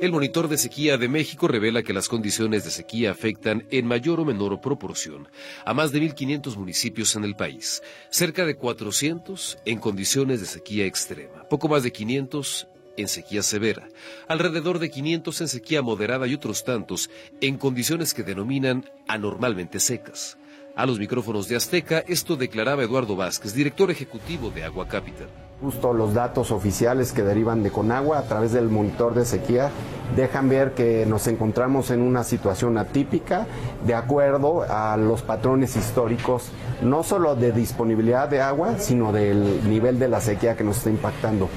El 0.00 0.12
monitor 0.12 0.48
de 0.48 0.58
sequía 0.58 0.98
de 0.98 1.08
México 1.08 1.48
revela 1.48 1.82
que 1.82 1.94
las 1.94 2.08
condiciones 2.08 2.64
de 2.64 2.70
sequía 2.70 3.10
afectan 3.10 3.66
en 3.70 3.86
mayor 3.86 4.20
o 4.20 4.24
menor 4.24 4.60
proporción 4.60 5.28
a 5.64 5.72
más 5.72 5.92
de 5.92 6.00
1.500 6.00 6.56
municipios 6.56 7.16
en 7.16 7.24
el 7.24 7.36
país, 7.36 7.82
cerca 8.10 8.44
de 8.44 8.54
400 8.54 9.58
en 9.64 9.78
condiciones 9.78 10.40
de 10.40 10.46
sequía 10.46 10.84
extrema, 10.84 11.48
poco 11.48 11.68
más 11.68 11.84
de 11.84 11.92
500 11.92 12.68
en 12.96 13.08
sequía 13.08 13.42
severa, 13.42 13.88
alrededor 14.28 14.78
de 14.78 14.90
500 14.90 15.40
en 15.40 15.48
sequía 15.48 15.82
moderada 15.82 16.26
y 16.26 16.34
otros 16.34 16.64
tantos 16.64 17.10
en 17.40 17.58
condiciones 17.58 18.14
que 18.14 18.22
denominan 18.22 18.84
anormalmente 19.08 19.80
secas. 19.80 20.36
A 20.76 20.86
los 20.86 20.98
micrófonos 20.98 21.46
de 21.46 21.54
Azteca, 21.54 22.02
esto 22.08 22.34
declaraba 22.34 22.82
Eduardo 22.82 23.14
Vázquez, 23.14 23.54
director 23.54 23.92
ejecutivo 23.92 24.50
de 24.50 24.64
Agua 24.64 24.88
Capital. 24.88 25.28
Justo 25.60 25.92
los 25.92 26.14
datos 26.14 26.50
oficiales 26.50 27.12
que 27.12 27.22
derivan 27.22 27.62
de 27.62 27.70
Conagua 27.70 28.18
a 28.18 28.24
través 28.24 28.52
del 28.52 28.68
monitor 28.68 29.14
de 29.14 29.24
sequía 29.24 29.70
dejan 30.16 30.48
ver 30.48 30.74
que 30.74 31.06
nos 31.06 31.28
encontramos 31.28 31.92
en 31.92 32.02
una 32.02 32.24
situación 32.24 32.76
atípica 32.76 33.46
de 33.86 33.94
acuerdo 33.94 34.64
a 34.68 34.96
los 34.96 35.22
patrones 35.22 35.76
históricos, 35.76 36.50
no 36.82 37.04
solo 37.04 37.36
de 37.36 37.52
disponibilidad 37.52 38.28
de 38.28 38.40
agua, 38.40 38.78
sino 38.78 39.12
del 39.12 39.68
nivel 39.70 40.00
de 40.00 40.08
la 40.08 40.20
sequía 40.20 40.56
que 40.56 40.64
nos 40.64 40.78
está 40.78 40.90
impactando. 40.90 41.48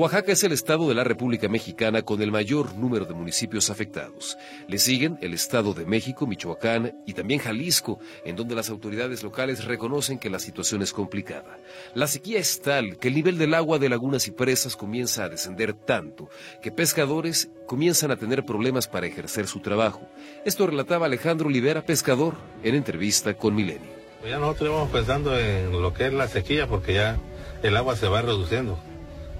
Oaxaca 0.00 0.32
es 0.32 0.42
el 0.44 0.52
estado 0.52 0.88
de 0.88 0.94
la 0.94 1.04
República 1.04 1.46
Mexicana 1.46 2.00
con 2.00 2.22
el 2.22 2.32
mayor 2.32 2.74
número 2.74 3.04
de 3.04 3.12
municipios 3.12 3.68
afectados. 3.68 4.38
Le 4.66 4.78
siguen 4.78 5.18
el 5.20 5.34
Estado 5.34 5.74
de 5.74 5.84
México, 5.84 6.26
Michoacán 6.26 7.02
y 7.04 7.12
también 7.12 7.38
Jalisco, 7.38 7.98
en 8.24 8.34
donde 8.34 8.54
las 8.54 8.70
autoridades 8.70 9.22
locales 9.22 9.66
reconocen 9.66 10.18
que 10.18 10.30
la 10.30 10.38
situación 10.38 10.80
es 10.80 10.94
complicada. 10.94 11.58
La 11.92 12.06
sequía 12.06 12.38
es 12.38 12.62
tal 12.62 12.96
que 12.96 13.08
el 13.08 13.14
nivel 13.14 13.36
del 13.36 13.52
agua 13.52 13.78
de 13.78 13.90
lagunas 13.90 14.26
y 14.26 14.30
presas 14.30 14.74
comienza 14.74 15.24
a 15.24 15.28
descender 15.28 15.74
tanto 15.74 16.30
que 16.62 16.72
pescadores 16.72 17.50
comienzan 17.66 18.10
a 18.10 18.16
tener 18.16 18.46
problemas 18.46 18.88
para 18.88 19.06
ejercer 19.06 19.48
su 19.48 19.60
trabajo. 19.60 20.08
Esto 20.46 20.66
relataba 20.66 21.04
Alejandro 21.04 21.48
Olivera, 21.48 21.84
pescador, 21.84 22.36
en 22.62 22.74
entrevista 22.74 23.34
con 23.34 23.54
Milenio. 23.54 23.90
Pues 24.20 24.32
ya 24.32 24.38
nosotros 24.38 24.70
estamos 24.70 24.90
pensando 24.92 25.38
en 25.38 25.72
lo 25.72 25.92
que 25.92 26.06
es 26.06 26.14
la 26.14 26.26
sequía 26.26 26.66
porque 26.66 26.94
ya 26.94 27.18
el 27.62 27.76
agua 27.76 27.96
se 27.96 28.08
va 28.08 28.22
reduciendo. 28.22 28.78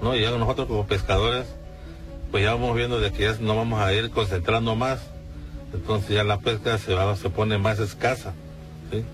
¿No? 0.02 0.16
Y 0.16 0.22
nosotros 0.22 0.66
como 0.66 0.86
pescadores, 0.86 1.46
pues 2.30 2.44
ya 2.44 2.52
vamos 2.54 2.76
viendo 2.76 3.00
de 3.00 3.12
que 3.12 3.24
ya 3.24 3.36
no 3.40 3.56
vamos 3.56 3.80
a 3.80 3.92
ir 3.92 4.10
concentrando 4.10 4.76
más. 4.76 5.00
Entonces 5.72 6.10
ya 6.10 6.24
la 6.24 6.40
pesca 6.40 6.78
se 6.78 6.94
va, 6.94 7.14
se 7.16 7.30
pone 7.30 7.58
más 7.58 7.78
escasa. 7.78 8.34
¿sí? 8.90 9.04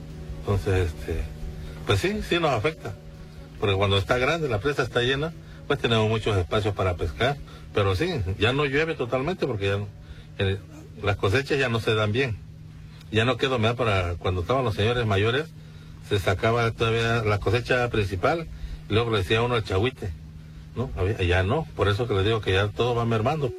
Entonces, 0.41 0.89
este, 0.89 1.23
pues 1.87 2.01
sí, 2.01 2.21
sí 2.29 2.39
nos 2.39 2.51
afecta. 2.51 2.95
Porque 3.61 3.75
cuando 3.75 3.97
está 3.97 4.19
grande, 4.19 4.49
la 4.49 4.61
presa 4.61 4.83
está 4.83 5.03
llena, 5.03 5.33
pues 5.67 5.79
tenemos 5.79 6.09
muchos 6.09 6.37
espacios 6.37 6.75
para 6.75 6.95
pescar. 6.95 7.37
Pero 7.75 7.95
sí, 7.95 8.23
ya 8.39 8.53
no 8.53 8.65
llueve 8.65 8.95
totalmente 8.95 9.47
porque 9.47 9.67
ya 9.67 9.79
eh, 10.39 10.59
las 11.03 11.17
cosechas 11.17 11.59
ya 11.59 11.69
no 11.69 11.81
se 11.81 11.95
dan 11.95 12.13
bien. 12.13 12.39
Ya 13.11 13.25
no 13.25 13.37
quedó 13.37 13.57
humedad 13.57 13.77
para 13.77 14.15
cuando 14.15 14.41
estaban 14.41 14.65
los 14.65 14.75
señores 14.75 15.07
mayores, 15.07 15.47
se 16.09 16.19
sacaba 16.19 16.71
todavía 16.73 17.23
la 17.23 17.39
cosecha 17.39 17.89
principal 17.91 18.47
y 18.89 18.93
luego 18.93 19.11
le 19.11 19.19
decía 19.19 19.43
uno 19.43 19.57
el 19.57 19.65
chahuite. 19.65 20.11
¿No? 20.77 20.91
Ya 21.23 21.43
no, 21.43 21.67
por 21.75 21.89
eso 21.89 22.07
que 22.07 22.15
les 22.15 22.25
digo 22.25 22.41
que 22.41 22.53
ya 22.53 22.69
todo 22.69 22.95
va 22.95 23.05
mermando. 23.05 23.51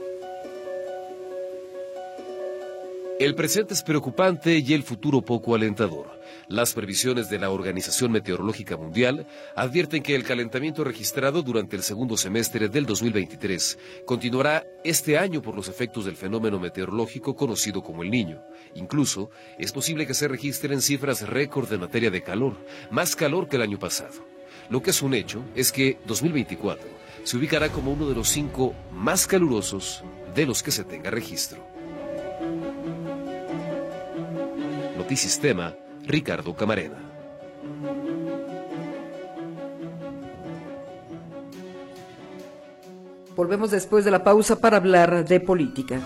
El 3.20 3.34
presente 3.34 3.74
es 3.74 3.82
preocupante 3.82 4.60
y 4.60 4.74
el 4.76 4.84
futuro 4.84 5.24
poco 5.24 5.56
alentador. 5.56 6.20
Las 6.50 6.74
previsiones 6.74 7.32
de 7.32 7.40
la 7.40 7.50
Organización 7.50 8.12
Meteorológica 8.12 8.78
Mundial 8.78 9.26
advierten 9.56 10.04
que 10.04 10.14
el 10.14 10.24
calentamiento 10.24 10.84
registrado 10.84 11.42
durante 11.42 11.76
el 11.76 11.82
segundo 11.82 12.16
semestre 12.16 12.70
del 12.70 12.86
2023 12.86 13.80
continuará 14.06 14.68
este 14.84 15.18
año 15.18 15.42
por 15.42 15.56
los 15.56 15.68
efectos 15.68 16.06
del 16.06 16.16
fenómeno 16.16 16.60
meteorológico 16.60 17.36
conocido 17.36 17.82
como 17.82 18.04
el 18.04 18.12
Niño. 18.12 18.44
Incluso 18.76 19.32
es 19.58 19.72
posible 19.72 20.06
que 20.06 20.14
se 20.14 20.28
registren 20.28 20.80
cifras 20.80 21.28
récord 21.28 21.74
en 21.74 21.80
materia 21.80 22.12
de 22.12 22.22
calor, 22.22 22.56
más 22.92 23.16
calor 23.16 23.50
que 23.50 23.56
el 23.56 23.64
año 23.64 23.80
pasado. 23.80 24.14
Lo 24.70 24.84
que 24.84 24.92
es 24.92 25.02
un 25.02 25.16
hecho 25.16 25.44
es 25.56 25.72
que 25.72 25.98
2024 26.06 27.07
se 27.28 27.36
ubicará 27.36 27.68
como 27.68 27.92
uno 27.92 28.08
de 28.08 28.16
los 28.16 28.30
cinco 28.30 28.74
más 28.90 29.28
calurosos 29.28 30.02
de 30.34 30.46
los 30.46 30.63
que 30.63 30.72
se 30.72 30.86
tenga 30.86 31.12
registro. 31.12 31.62
Notisistema, 34.96 35.76
Ricardo 36.06 36.56
Camarena. 36.56 36.96
Volvemos 43.36 43.72
después 43.72 44.06
de 44.06 44.12
la 44.12 44.24
pausa 44.24 44.62
para 44.62 44.78
hablar 44.78 45.26
de 45.26 45.42
política. 45.42 46.00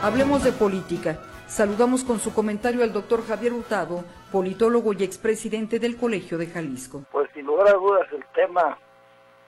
Hablemos 0.00 0.44
de 0.44 0.52
política. 0.52 1.18
Saludamos 1.48 2.04
con 2.04 2.18
su 2.18 2.34
comentario 2.34 2.84
al 2.84 2.92
doctor 2.92 3.26
Javier 3.26 3.54
Hurtado, 3.54 4.04
politólogo 4.30 4.92
y 4.92 5.02
expresidente 5.02 5.78
del 5.78 5.96
Colegio 5.96 6.36
de 6.36 6.46
Jalisco. 6.46 7.04
Pues 7.10 7.30
sin 7.32 7.46
lugar 7.46 7.68
a 7.68 7.72
dudas 7.72 8.06
el 8.12 8.22
tema 8.34 8.78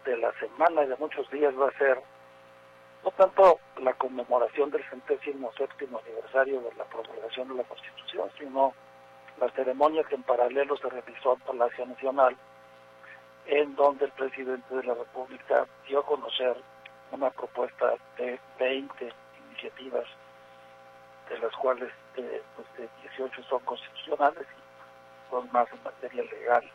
de 0.06 0.16
la 0.16 0.32
semana 0.40 0.82
y 0.82 0.88
de 0.88 0.96
muchos 0.96 1.30
días 1.30 1.54
va 1.60 1.68
a 1.68 1.78
ser 1.78 2.00
no 3.04 3.10
tanto 3.12 3.60
la 3.82 3.92
conmemoración 3.92 4.70
del 4.70 4.82
centésimo 4.88 5.52
séptimo 5.58 6.00
aniversario 6.04 6.62
de 6.62 6.74
la 6.76 6.84
promulgación 6.84 7.48
de 7.48 7.54
la 7.56 7.64
Constitución, 7.64 8.30
sino 8.38 8.72
la 9.38 9.50
ceremonia 9.50 10.02
que 10.04 10.14
en 10.14 10.22
paralelo 10.22 10.78
se 10.78 10.88
realizó 10.88 11.34
en 11.34 11.40
Palacio 11.40 11.84
Nacional, 11.84 12.34
en 13.44 13.76
donde 13.76 14.06
el 14.06 14.12
presidente 14.12 14.74
de 14.74 14.84
la 14.84 14.94
República 14.94 15.66
dio 15.86 16.00
a 16.00 16.06
conocer 16.06 16.56
una 17.12 17.30
propuesta 17.30 17.94
de 18.16 18.40
20 18.58 19.12
iniciativas, 19.50 20.06
de 21.31 21.38
las 21.38 21.55
cuales 21.57 21.90
eh, 22.16 22.43
pues, 22.57 22.66
eh, 22.79 22.88
18 23.03 23.43
son 23.45 23.61
constitucionales 23.61 24.43
y 24.43 25.31
dos 25.31 25.51
más 25.53 25.73
en 25.73 25.83
materia 25.85 26.25
legal. 26.25 26.71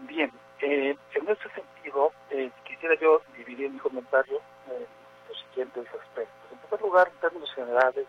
Bien, 0.00 0.32
eh, 0.60 0.96
en 1.14 1.28
ese 1.28 1.48
sentido, 1.50 2.12
eh, 2.30 2.50
quisiera 2.64 2.94
yo 2.96 3.20
dividir 3.36 3.70
mi 3.70 3.78
comentario 3.78 4.40
en 4.68 4.86
los 5.28 5.38
siguientes 5.48 5.86
aspectos. 5.86 6.52
En 6.52 6.58
primer 6.58 6.80
lugar, 6.80 7.08
en 7.08 7.20
términos 7.20 7.52
generales 7.54 8.06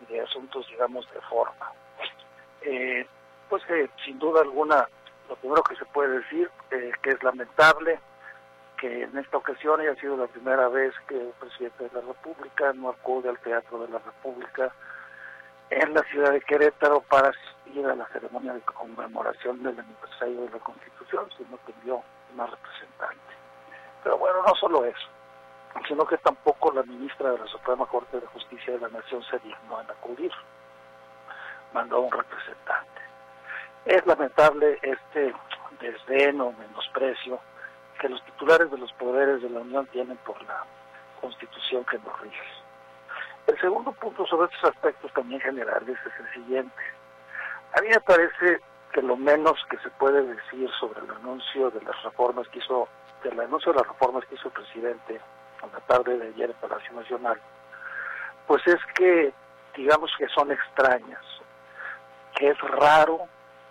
y 0.00 0.12
de 0.12 0.20
asuntos, 0.20 0.66
digamos, 0.68 1.12
de 1.12 1.20
forma. 1.22 1.72
Eh, 2.62 3.06
pues 3.48 3.62
eh, 3.68 3.90
sin 4.04 4.18
duda 4.18 4.42
alguna, 4.42 4.88
lo 5.28 5.36
primero 5.36 5.62
que 5.64 5.76
se 5.76 5.84
puede 5.86 6.20
decir, 6.20 6.48
eh, 6.70 6.92
que 7.02 7.10
es 7.10 7.22
lamentable 7.22 7.98
que 8.82 9.04
en 9.04 9.16
esta 9.16 9.36
ocasión 9.36 9.80
haya 9.80 9.94
sido 9.94 10.16
la 10.16 10.26
primera 10.26 10.66
vez 10.66 10.92
que 11.06 11.14
el 11.14 11.32
presidente 11.38 11.84
de 11.84 11.90
la 11.94 12.00
República 12.00 12.72
no 12.72 12.88
acude 12.88 13.28
al 13.28 13.38
Teatro 13.38 13.78
de 13.78 13.88
la 13.88 14.00
República 14.00 14.72
en 15.70 15.94
la 15.94 16.02
ciudad 16.10 16.32
de 16.32 16.40
Querétaro 16.40 17.00
para 17.02 17.28
asistir 17.28 17.86
a 17.86 17.94
la 17.94 18.08
ceremonia 18.08 18.54
de 18.54 18.60
conmemoración 18.62 19.62
del 19.62 19.78
aniversario 19.78 20.40
de 20.40 20.50
la 20.50 20.58
Constitución, 20.58 21.28
sino 21.38 21.60
que 21.64 21.70
envió 21.70 22.02
una 22.34 22.46
representante. 22.46 23.34
Pero 24.02 24.18
bueno, 24.18 24.42
no 24.44 24.54
solo 24.56 24.84
eso, 24.84 25.08
sino 25.86 26.04
que 26.04 26.18
tampoco 26.18 26.72
la 26.72 26.82
ministra 26.82 27.30
de 27.30 27.38
la 27.38 27.46
Suprema 27.46 27.86
Corte 27.86 28.18
de 28.18 28.26
Justicia 28.26 28.72
de 28.72 28.80
la 28.80 28.88
Nación 28.88 29.22
se 29.30 29.38
dignó 29.38 29.80
en 29.80 29.90
acudir, 29.92 30.32
mandó 31.72 31.98
a 31.98 32.00
un 32.00 32.10
representante. 32.10 33.00
Es 33.84 34.04
lamentable 34.06 34.80
este 34.82 35.32
desdén 35.80 36.40
o 36.40 36.50
menosprecio 36.50 37.38
que 38.02 38.08
los 38.08 38.22
titulares 38.24 38.68
de 38.68 38.78
los 38.78 38.92
poderes 38.94 39.40
de 39.40 39.48
la 39.48 39.60
Unión 39.60 39.86
tienen 39.92 40.16
por 40.26 40.36
la 40.42 40.64
Constitución 41.20 41.84
que 41.84 41.98
nos 41.98 42.20
rige. 42.20 42.42
El 43.46 43.58
segundo 43.60 43.92
punto 43.92 44.26
sobre 44.26 44.52
estos 44.52 44.70
aspectos 44.70 45.12
también 45.12 45.40
generales 45.40 45.96
es 46.04 46.12
el 46.20 46.34
siguiente. 46.34 46.82
A 47.78 47.80
mí 47.80 47.88
me 47.88 48.00
parece 48.00 48.60
que 48.92 49.02
lo 49.02 49.16
menos 49.16 49.54
que 49.70 49.78
se 49.78 49.90
puede 49.90 50.20
decir 50.20 50.68
sobre 50.80 51.00
el 51.00 51.10
anuncio 51.12 51.70
de 51.70 51.80
las 51.82 52.02
reformas 52.02 52.48
que 52.48 52.58
hizo, 52.58 52.88
del 53.22 53.38
anuncio 53.38 53.72
de 53.72 53.78
las 53.78 53.86
reformas 53.86 54.24
que 54.26 54.34
hizo 54.34 54.48
el 54.48 54.54
presidente 54.54 55.20
a 55.62 55.66
la 55.68 55.80
tarde 55.86 56.18
de 56.18 56.28
ayer 56.28 56.50
en 56.50 56.56
Palacio 56.56 56.92
Nacional, 56.94 57.40
pues 58.48 58.66
es 58.66 58.80
que 58.96 59.32
digamos 59.76 60.10
que 60.18 60.26
son 60.28 60.50
extrañas, 60.50 61.24
que 62.34 62.48
es 62.48 62.58
raro 62.58 63.20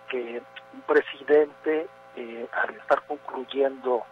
que 0.08 0.42
un 0.72 0.80
presidente 0.82 1.86
eh, 2.16 2.48
al 2.50 2.74
estar 2.76 3.02
concluyendo 3.06 4.04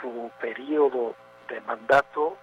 su 0.00 0.30
periodo 0.40 1.14
de 1.48 1.60
mandato 1.62 2.36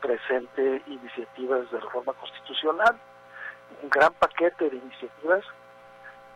presente 0.00 0.82
iniciativas 0.86 1.70
de 1.70 1.80
reforma 1.80 2.12
constitucional, 2.14 2.96
un 3.82 3.88
gran 3.90 4.12
paquete 4.14 4.68
de 4.70 4.76
iniciativas 4.76 5.44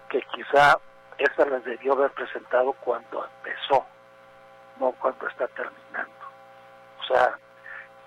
que 0.08 0.22
quizá 0.34 0.78
esas 1.18 1.48
las 1.48 1.64
debió 1.64 1.92
haber 1.92 2.10
presentado 2.12 2.72
cuando 2.72 3.24
empezó, 3.24 3.84
no 4.80 4.92
cuando 4.92 5.28
está 5.28 5.46
terminando. 5.48 6.12
O 7.00 7.04
sea, 7.04 7.38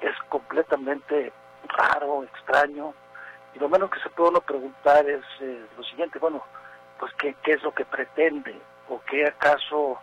es 0.02 0.16
completamente 0.30 1.32
raro, 1.68 2.24
extraño, 2.24 2.94
y 3.54 3.60
lo 3.60 3.70
menos 3.70 3.92
que 3.92 4.00
se 4.00 4.10
puede 4.10 4.32
uno 4.32 4.42
preguntar 4.42 5.08
es 5.08 5.24
eh, 5.42 5.66
lo 5.78 5.84
siguiente, 5.84 6.20
bueno, 6.20 6.44
pues 6.98 7.14
¿qué, 7.16 7.36
qué 7.44 7.54
es 7.54 7.64
lo 7.64 7.74
que 7.74 7.86
pretende, 7.86 8.60
o 8.90 9.00
qué 9.02 9.28
acaso 9.28 10.00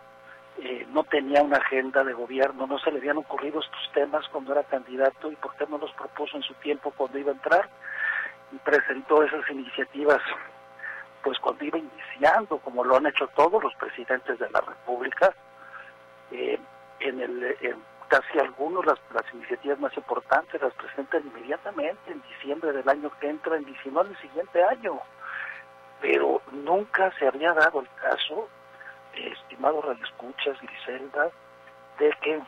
eh, 0.61 0.85
no 0.91 1.03
tenía 1.03 1.41
una 1.41 1.57
agenda 1.57 2.03
de 2.03 2.13
gobierno, 2.13 2.67
no 2.67 2.79
se 2.79 2.91
le 2.91 2.99
habían 2.99 3.17
ocurrido 3.17 3.59
estos 3.59 3.91
temas 3.93 4.27
cuando 4.29 4.51
era 4.51 4.63
candidato 4.63 5.31
y 5.31 5.35
por 5.35 5.55
qué 5.55 5.65
no 5.67 5.77
los 5.77 5.91
propuso 5.93 6.37
en 6.37 6.43
su 6.43 6.53
tiempo 6.55 6.91
cuando 6.91 7.17
iba 7.17 7.31
a 7.31 7.35
entrar 7.35 7.69
y 8.51 8.57
presentó 8.57 9.23
esas 9.23 9.49
iniciativas 9.49 10.21
pues 11.23 11.37
cuando 11.39 11.63
iba 11.65 11.77
iniciando, 11.77 12.59
como 12.59 12.83
lo 12.83 12.97
han 12.97 13.07
hecho 13.07 13.27
todos 13.35 13.61
los 13.61 13.75
presidentes 13.75 14.39
de 14.39 14.49
la 14.49 14.61
República, 14.61 15.33
eh, 16.31 16.57
en 16.99 17.21
el 17.21 17.43
en 17.61 17.75
casi 18.09 18.39
algunos 18.39 18.85
las, 18.85 18.99
las 19.13 19.23
iniciativas 19.33 19.79
más 19.79 19.95
importantes 19.95 20.61
las 20.61 20.73
presentan 20.73 21.25
inmediatamente 21.27 22.11
en 22.11 22.21
diciembre 22.23 22.73
del 22.73 22.89
año 22.89 23.11
que 23.19 23.29
entra, 23.29 23.55
en 23.55 23.65
no 23.93 24.01
el 24.01 24.17
siguiente 24.17 24.63
año, 24.63 24.99
pero 26.01 26.41
nunca 26.51 27.11
se 27.19 27.27
había 27.27 27.53
dado 27.53 27.81
el 27.81 27.87
caso 28.01 28.49
estimado 29.27 29.81
Radio 29.81 30.03
Escuchas, 30.05 30.59
Griselda, 30.61 31.29
de 31.97 32.11
que 32.21 32.41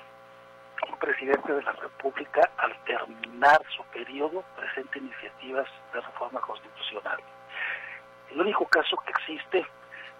un 0.90 0.98
presidente 1.00 1.54
de 1.54 1.62
la 1.64 1.74
República, 1.74 2.50
al 2.58 2.76
terminar 2.86 3.62
su 3.76 3.84
periodo, 3.86 4.44
presente 4.56 5.00
iniciativas 5.00 5.68
de 5.94 6.02
reforma 6.02 6.40
constitucional. 6.42 7.20
El 8.32 8.42
único 8.42 8.66
caso 8.66 8.98
que 9.06 9.12
existe, 9.12 9.66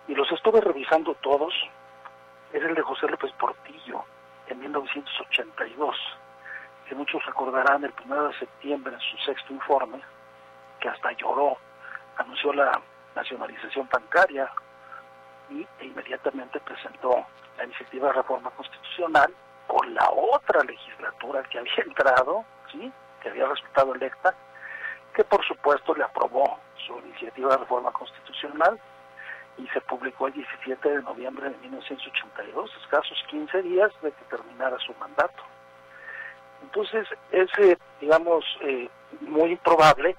y 0.08 0.16
los 0.16 0.32
estuve 0.32 0.62
revisando 0.62 1.16
todos, 1.16 1.54
es 2.54 2.62
el 2.62 2.76
de 2.76 2.82
José 2.82 3.08
López 3.08 3.32
Portillo, 3.34 4.04
en 4.48 4.60
1982, 4.60 5.96
que 6.88 6.96
muchos 6.96 7.26
recordarán 7.26 7.84
el 7.86 7.94
1 8.04 8.28
de 8.28 8.40
septiembre 8.40 8.94
en 8.94 9.00
su 9.00 9.18
sexto 9.26 9.54
informe, 9.54 10.02
que 10.80 10.90
hasta 10.90 11.12
lloró, 11.14 11.58
anunció 12.18 12.54
la 12.54 12.82
nacionalización 13.16 13.88
bancaria, 13.92 14.52
y 15.52 15.68
inmediatamente 15.86 16.60
presentó 16.62 17.26
la 17.58 17.66
iniciativa 17.66 18.08
de 18.08 18.14
reforma 18.14 18.50
constitucional 18.52 19.34
con 19.68 19.94
la 19.94 20.10
otra 20.10 20.64
legislatura 20.64 21.44
que 21.44 21.60
había 21.60 21.84
entrado, 21.86 22.46
¿sí? 22.72 22.92
que 23.22 23.30
había 23.30 23.48
resultado 23.48 23.94
electa, 23.96 24.34
que 25.14 25.24
por 25.24 25.46
supuesto 25.46 25.94
le 25.94 26.04
aprobó 26.04 26.60
su 26.86 26.98
iniciativa 27.00 27.52
de 27.52 27.58
reforma 27.58 27.92
constitucional 27.92 28.80
y 29.58 29.68
se 29.68 29.82
publicó 29.82 30.28
el 30.28 30.34
17 30.34 30.90
de 30.90 31.04
noviembre 31.04 31.50
de 31.50 31.58
1982, 31.58 32.72
escasos 32.82 33.24
15 33.30 33.62
días 33.64 33.92
de 34.02 34.12
que 34.12 34.24
terminara 34.26 34.78
su 34.80 34.94
mandato. 34.96 35.44
Entonces, 36.64 37.08
es, 37.32 37.50
eh, 37.60 37.78
digamos, 38.00 38.46
eh, 38.62 38.90
muy 39.22 39.52
improbable 39.52 40.16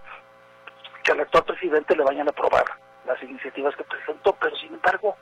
que 1.03 1.13
al 1.13 1.21
actual 1.21 1.45
presidente 1.45 1.97
le 1.97 2.05
vayan 2.05 2.29
a 2.29 2.31
aprobar 2.31 2.82
las 3.07 3.23
iniciativas 3.23 3.75
que 3.77 3.85
presentó, 3.85 4.33
pero 4.35 4.55
sin 4.57 4.75
embargo, 4.75 5.17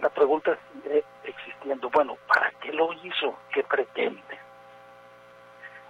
la 0.00 0.08
pregunta 0.08 0.56
sigue 0.72 1.04
existiendo. 1.24 1.90
Bueno, 1.90 2.16
¿para 2.26 2.50
qué 2.60 2.72
lo 2.72 2.92
hizo? 2.92 3.38
¿Qué 3.52 3.62
pretende? 3.64 4.38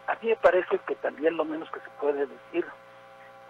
A 0.06 0.14
mí 0.14 0.28
me 0.30 0.36
parece 0.36 0.78
que 0.80 0.96
también 0.96 1.36
lo 1.36 1.44
menos 1.44 1.70
que 1.70 1.80
se 1.80 1.90
puede 2.00 2.26
decir 2.26 2.66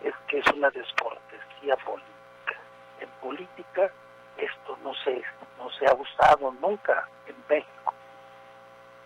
es 0.05 0.15
que 0.29 0.39
es 0.39 0.47
una 0.53 0.71
descortesía 0.71 1.77
política. 1.85 2.57
En 3.01 3.09
política 3.23 3.91
esto 4.37 4.79
no 4.83 4.95
se, 4.95 5.23
no 5.59 5.71
se 5.71 5.87
ha 5.87 5.95
usado 5.95 6.53
nunca 6.61 7.09
en 7.27 7.37
México. 7.49 7.95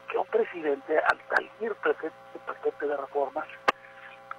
Que 0.09 0.19
un 0.19 0.27
presidente 0.27 0.99
al 0.99 1.21
salir 1.29 1.75
presente 1.77 2.15
paquete 2.47 2.87
de 2.87 2.97
reformas 2.97 3.47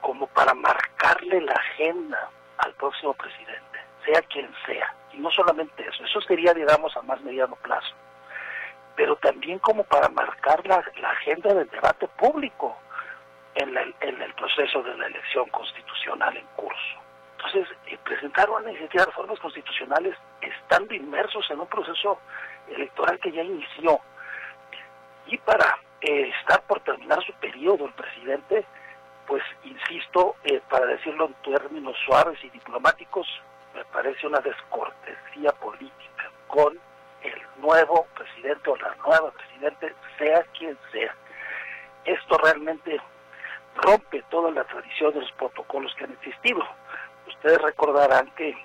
como 0.01 0.27
para 0.27 0.53
marcarle 0.53 1.41
la 1.41 1.53
agenda 1.53 2.29
al 2.57 2.73
próximo 2.73 3.13
presidente, 3.13 3.74
sea 4.05 4.21
quien 4.23 4.49
sea. 4.65 4.93
Y 5.13 5.17
no 5.17 5.31
solamente 5.31 5.87
eso, 5.87 6.03
eso 6.03 6.21
sería, 6.21 6.53
digamos, 6.53 6.95
a 6.97 7.01
más 7.01 7.21
mediano 7.21 7.55
plazo, 7.57 7.93
pero 8.95 9.15
también 9.17 9.59
como 9.59 9.83
para 9.83 10.09
marcar 10.09 10.65
la, 10.67 10.83
agenda 11.09 11.53
del 11.53 11.69
debate 11.69 12.07
público 12.07 12.77
en, 13.55 13.75
el 13.77 14.33
proceso 14.33 14.83
de 14.83 14.97
la 14.97 15.07
elección 15.07 15.47
constitucional 15.49 16.35
en 16.35 16.45
curso. 16.55 16.99
Entonces, 17.37 17.77
eh, 17.87 17.97
presentar 18.03 18.49
una 18.49 18.69
iniciativa 18.69 19.03
de 19.03 19.11
reformas 19.11 19.39
constitucionales 19.39 20.17
estando 20.41 20.93
inmersos 20.93 21.49
en 21.51 21.59
un 21.59 21.67
proceso 21.67 22.19
electoral 22.67 23.19
que 23.19 23.31
ya 23.31 23.43
inició 23.43 23.99
y 25.27 25.37
para 25.37 25.79
eh, 26.01 26.31
estar 26.39 26.61
por 26.63 26.79
terminar 26.81 27.23
su 27.23 27.33
periodo 27.33 27.85
el 27.85 27.93
presidente, 27.93 28.65
pues 29.27 29.43
insisto, 29.63 30.35
eh, 30.43 30.61
para 30.69 30.85
decirlo 30.85 31.25
en 31.27 31.33
términos 31.53 31.95
suaves 32.05 32.37
y 32.43 32.49
diplomáticos, 32.49 33.27
me 33.75 33.83
parece 33.85 34.25
una 34.25 34.39
descortesía 34.39 35.51
política 35.51 36.31
con 36.47 36.79
el 37.21 37.61
nuevo 37.61 38.07
presidente 38.15 38.69
o 38.69 38.77
la 38.77 38.95
nueva 39.05 39.31
presidente, 39.31 39.93
sea 40.17 40.43
quien 40.57 40.77
sea. 40.91 41.13
Esto 42.05 42.37
realmente 42.37 42.99
rompe 43.75 44.23
toda 44.29 44.51
la 44.51 44.63
tradición 44.63 45.13
de 45.13 45.21
los 45.21 45.31
protocolos 45.33 45.93
que 45.95 46.05
han 46.05 46.13
existido. 46.13 46.63
Ustedes 47.27 47.61
recordarán 47.61 48.31
que 48.35 48.55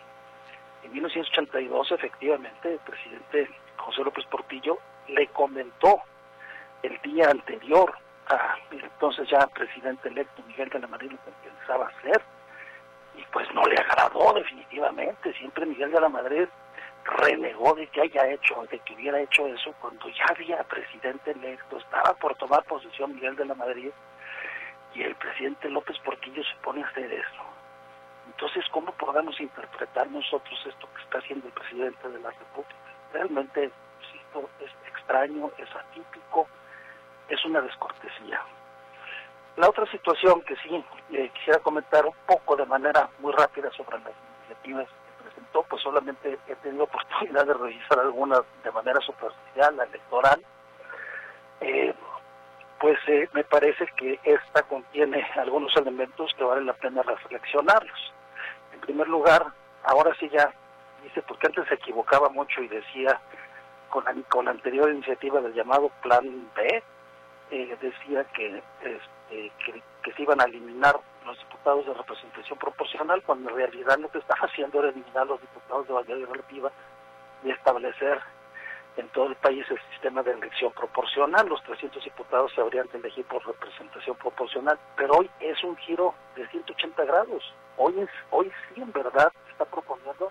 en 0.85 0.93
1982 0.93 1.93
efectivamente 1.93 2.73
el 2.73 2.79
presidente 2.81 3.51
José 3.77 4.05
López 4.05 4.25
Portillo 4.27 4.79
le 5.09 5.27
comentó 5.29 6.03
el 6.83 7.01
día 7.03 7.31
anterior 7.31 7.93
a 8.29 8.57
entonces 8.71 9.29
ya 9.29 9.47
presidente 9.49 10.09
electo 10.09 10.43
Miguel 10.47 10.69
de 10.69 10.79
la 10.79 10.87
Madrid 10.87 11.11
lo 11.11 11.19
que 11.19 11.49
pensaba 11.49 11.89
hacer 11.89 12.23
y 13.21 13.25
pues 13.33 13.53
no 13.55 13.63
le 13.67 13.77
agradó 13.77 14.33
definitivamente. 14.33 15.33
Siempre 15.35 15.67
Miguel 15.67 15.93
de 15.93 16.01
la 16.01 16.09
Madrid 16.09 16.49
renegó 17.05 17.75
de 17.75 17.87
que 17.89 18.03
haya 18.03 18.29
hecho, 18.29 18.67
de 18.71 18.79
que 18.81 18.95
hubiera 18.95 19.21
hecho 19.21 19.47
eso 19.47 19.73
cuando 19.81 20.09
ya 20.09 20.25
había 20.31 20.63
presidente 20.65 21.33
electo, 21.33 21.79
estaba 21.79 22.15
por 22.15 22.35
tomar 22.37 22.63
posesión 22.65 23.15
Miguel 23.15 23.37
de 23.37 23.45
la 23.45 23.55
Madrid 23.55 23.91
y 24.95 25.03
el 25.03 25.15
presidente 25.17 25.69
López 25.69 25.99
Portillo 25.99 26.43
se 26.43 26.55
pone 26.63 26.83
a 26.83 26.87
hacer 26.87 27.13
eso. 27.13 27.43
Entonces, 28.27 28.65
¿cómo 28.71 28.93
podemos 28.93 29.39
interpretar 29.41 30.11
nosotros 30.11 30.59
esto 30.67 30.89
que 30.95 31.03
está 31.03 31.19
haciendo 31.19 31.47
el 31.47 31.53
presidente 31.53 32.09
de 32.09 32.21
la 32.21 32.31
República? 32.31 32.75
Realmente, 33.13 33.71
insisto, 34.01 34.49
es 34.61 34.71
extraño, 34.89 35.51
es 35.59 35.69
atípico, 35.75 36.47
es 37.29 37.45
una 37.45 37.61
descortesía. 37.61 38.41
La 39.61 39.69
otra 39.69 39.85
situación 39.91 40.41
que 40.41 40.57
sí 40.57 40.83
eh, 41.13 41.31
quisiera 41.35 41.59
comentar 41.59 42.07
un 42.07 42.15
poco 42.27 42.57
de 42.57 42.65
manera 42.65 43.11
muy 43.19 43.31
rápida 43.31 43.71
sobre 43.73 43.99
las 43.99 44.15
iniciativas 44.39 44.87
que 44.89 45.25
presentó, 45.25 45.63
pues 45.65 45.83
solamente 45.83 46.39
he 46.49 46.55
tenido 46.57 46.85
oportunidad 46.91 47.45
de 47.45 47.53
revisar 47.53 47.99
algunas 47.99 48.41
de 48.65 48.73
manera 48.73 48.99
superficial, 49.03 49.77
la 49.77 49.85
electoral. 49.85 50.43
Eh, 51.61 51.93
pues 52.81 52.99
eh, 53.07 53.29
me 53.35 53.45
parece 53.45 53.87
que 53.99 54.19
esta 54.25 54.63
contiene 54.63 55.29
algunos 55.37 55.77
elementos 55.77 56.33
que 56.39 56.45
vale 56.45 56.65
la 56.65 56.73
pena 56.73 57.03
reflexionarlos. 57.03 58.15
En 58.73 58.81
primer 58.81 59.09
lugar, 59.09 59.45
ahora 59.85 60.17
sí 60.19 60.31
ya 60.31 60.51
dice, 61.03 61.21
porque 61.21 61.49
antes 61.49 61.69
se 61.69 61.75
equivocaba 61.75 62.31
mucho 62.31 62.63
y 62.63 62.69
decía 62.69 63.21
con 63.91 64.07
la, 64.07 64.15
con 64.31 64.47
la 64.47 64.53
anterior 64.53 64.91
iniciativa 64.91 65.43
del 65.43 65.53
llamado 65.53 65.91
Plan 66.01 66.49
B, 66.55 66.83
decía 67.51 68.25
que, 68.33 68.63
este, 68.83 69.20
que, 69.31 69.83
que, 70.03 70.13
se 70.13 70.23
iban 70.23 70.41
a 70.41 70.45
eliminar 70.45 70.99
los 71.25 71.39
diputados 71.39 71.87
de 71.87 71.95
representación 71.95 72.59
proporcional, 72.59 73.23
cuando 73.23 73.51
en 73.51 73.57
realidad 73.57 73.99
lo 73.99 74.11
que 74.11 74.19
estaba 74.19 74.41
haciendo 74.47 74.81
era 74.81 74.89
eliminar 74.89 75.27
los 75.27 75.41
diputados 75.41 75.87
de 75.87 75.95
mayoría 75.95 76.27
relativa 76.27 76.71
y 77.45 77.51
establecer 77.51 78.21
en 78.97 79.09
todo 79.11 79.27
el 79.27 79.37
país 79.37 79.65
el 79.71 79.81
sistema 79.93 80.23
de 80.23 80.33
elección 80.33 80.73
proporcional. 80.73 81.49
Los 81.49 81.63
300 81.65 82.03
diputados 82.03 82.53
se 82.55 82.61
habrían 82.61 82.89
de 82.89 82.99
elegir 82.99 83.25
por 83.27 83.47
representación 83.47 84.17
proporcional, 84.17 84.79
pero 84.97 85.15
hoy 85.15 85.31
es 85.41 85.63
un 85.65 85.77
giro 85.79 86.15
de 86.37 86.47
180 86.49 87.05
grados. 87.05 87.55
Hoy, 87.77 87.99
es, 88.01 88.11
hoy 88.31 88.51
sí, 88.75 88.83
en 88.83 88.93
verdad, 88.93 89.33
se 89.47 89.53
está 89.53 89.65
proponiendo 89.65 90.31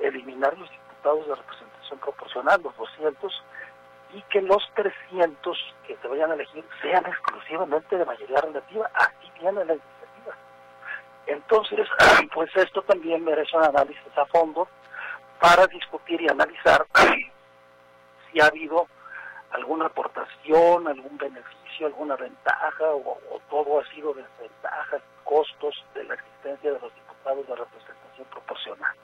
eliminar 0.00 0.56
los 0.58 0.70
diputados 0.70 1.28
de 1.28 1.34
representación 1.34 1.98
proporcional, 2.00 2.60
los 2.62 2.76
200, 2.76 3.42
y 4.12 4.22
que 4.22 4.40
los 4.40 4.62
300 4.74 5.74
que 5.86 5.96
se 5.96 6.08
vayan 6.08 6.30
a 6.30 6.34
elegir 6.34 6.64
sean 6.82 7.04
exclusivamente 7.06 7.96
de 7.96 8.04
mayoría 8.04 8.40
relativa. 8.40 8.90
Así 8.94 9.30
viene 9.40 9.64
la 9.64 9.74
iniciativa. 9.74 10.34
Entonces, 11.26 11.88
pues 12.34 12.50
esto 12.56 12.82
también 12.82 13.24
merece 13.24 13.56
un 13.56 13.64
análisis 13.64 14.16
a 14.16 14.24
fondo 14.26 14.68
para 15.40 15.66
discutir 15.66 16.20
y 16.20 16.28
analizar 16.28 16.86
si 18.32 18.40
ha 18.40 18.46
habido 18.46 18.86
alguna 19.50 19.86
aportación, 19.86 20.88
algún 20.88 21.16
beneficio, 21.16 21.86
alguna 21.86 22.16
ventaja 22.16 22.84
o, 22.84 23.18
o, 23.30 23.40
todo 23.50 23.80
ha 23.80 23.94
sido 23.94 24.12
desventajas, 24.12 25.02
costos 25.24 25.84
de 25.94 26.04
la 26.04 26.14
existencia 26.14 26.72
de 26.72 26.80
los 26.80 26.94
diputados 26.94 27.46
de 27.46 27.56
representación 27.56 28.26
proporcional. 28.30 28.96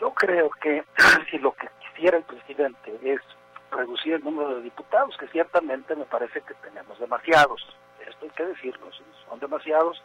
Yo 0.00 0.12
creo 0.14 0.50
que 0.60 0.84
si 1.30 1.38
lo 1.38 1.52
que 1.52 1.68
quisiera 1.80 2.18
el 2.18 2.24
presidente 2.24 2.98
es 3.02 3.20
reducir 3.70 4.14
el 4.14 4.24
número 4.24 4.56
de 4.56 4.62
diputados, 4.62 5.16
que 5.16 5.28
ciertamente 5.28 5.94
me 5.94 6.04
parece 6.04 6.40
que 6.42 6.54
tenemos 6.54 6.98
demasiados, 6.98 7.64
esto 8.06 8.24
hay 8.24 8.30
que 8.30 8.46
decirlo, 8.46 8.86
son 9.28 9.40
demasiados, 9.40 10.02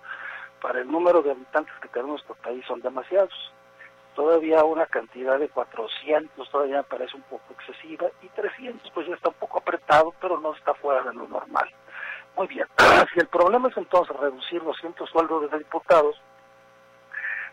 para 0.63 0.79
el 0.79 0.89
número 0.89 1.21
de 1.21 1.31
habitantes 1.31 1.73
que 1.81 1.89
tenemos 1.89 2.21
en 2.21 2.27
nuestro 2.27 2.35
país 2.35 2.65
son 2.65 2.81
demasiados. 2.81 3.51
Todavía 4.15 4.63
una 4.63 4.85
cantidad 4.85 5.37
de 5.37 5.49
400 5.49 6.49
todavía 6.49 6.77
me 6.77 6.83
parece 6.83 7.17
un 7.17 7.23
poco 7.23 7.43
excesiva 7.53 8.07
y 8.21 8.29
300 8.29 8.89
pues 8.91 9.07
ya 9.07 9.15
está 9.15 9.29
un 9.29 9.35
poco 9.35 9.57
apretado 9.57 10.13
pero 10.21 10.39
no 10.39 10.53
está 10.55 10.73
fuera 10.75 11.03
de 11.03 11.13
lo 11.13 11.27
normal. 11.27 11.69
Muy 12.37 12.47
bien, 12.47 12.65
si 13.13 13.19
el 13.19 13.27
problema 13.27 13.67
es 13.69 13.77
entonces 13.77 14.15
reducir 14.15 14.63
200 14.63 15.09
sueldos 15.09 15.51
de 15.51 15.57
diputados, 15.57 16.15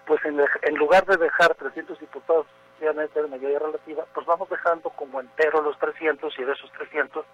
pues 0.06 0.24
en, 0.24 0.40
en 0.62 0.74
lugar 0.76 1.04
de 1.06 1.16
dejar 1.16 1.54
300 1.54 1.98
diputados 1.98 2.46
de 2.80 3.28
mayoría 3.28 3.58
relativa, 3.58 4.04
pues 4.14 4.26
vamos 4.26 4.48
dejando 4.48 4.90
como 4.90 5.20
entero 5.20 5.60
los 5.62 5.78
300 5.78 6.38
y 6.38 6.44
de 6.44 6.52
esos 6.52 6.70
300 6.72 7.24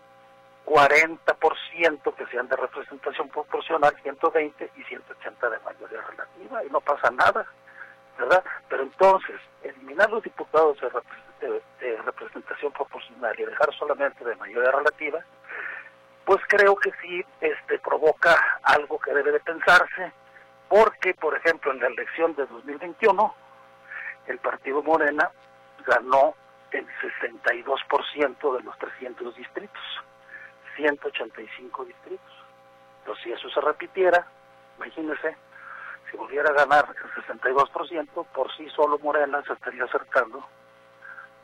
40% 0.67 2.15
que 2.17 2.27
sean 2.27 2.49
de 2.49 2.57
representación 2.57 3.29
proporcional, 3.29 3.95
120 4.03 4.71
y 4.77 4.83
180 4.83 5.51
de 5.51 5.59
mayoría 5.61 6.01
relativa 6.03 6.65
y 6.65 6.71
no 6.71 6.81
pasa 6.81 7.09
nada. 7.13 7.47
¿verdad? 8.19 8.43
Pero 8.69 8.83
entonces, 8.83 9.37
eliminar 9.63 10.11
los 10.11 10.23
diputados 10.23 10.79
de, 10.81 11.47
de, 11.47 11.63
de, 11.81 12.03
representación 12.03 12.73
proporcional 12.73 13.39
y 13.39 13.45
dejar 13.45 13.73
solamente 13.75 14.25
de 14.25 14.35
mayoría 14.37 14.73
relativa, 14.73 15.21
pues 16.25 16.41
creo 16.49 16.75
que 16.77 16.91
sí 17.03 17.25
este, 17.41 17.79
provoca 17.79 18.35
algo 18.63 18.99
que 18.99 19.13
debe 19.13 19.33
de 19.33 19.41
pensarse, 19.41 20.13
porque, 20.69 21.15
por 21.15 21.37
ejemplo, 21.37 21.73
en 21.73 21.81
la 21.81 21.89
elección 21.89 22.35
de 22.35 22.47
2021, 22.47 23.35
el 24.27 24.39
partido 24.39 24.83
Morena 24.83 25.31
ganó 25.87 26.35
el 26.73 26.87
62% 26.99 28.57
de 28.57 28.63
los 28.63 28.79
300 28.79 29.35
distritos, 29.37 29.83
185 30.77 31.85
distritos. 31.85 32.33
Entonces, 33.01 33.25
si 33.25 33.33
eso 33.33 33.49
se 33.51 33.61
repitiera, 33.61 34.27
imagínense, 34.77 35.37
si 36.11 36.17
volviera 36.17 36.51
a 36.51 36.53
ganar 36.53 36.87
el 36.89 37.25
62%, 37.25 38.27
por 38.27 38.57
sí 38.57 38.69
solo 38.71 38.99
Morena 38.99 39.43
se 39.47 39.53
estaría 39.53 39.85
acercando 39.85 40.45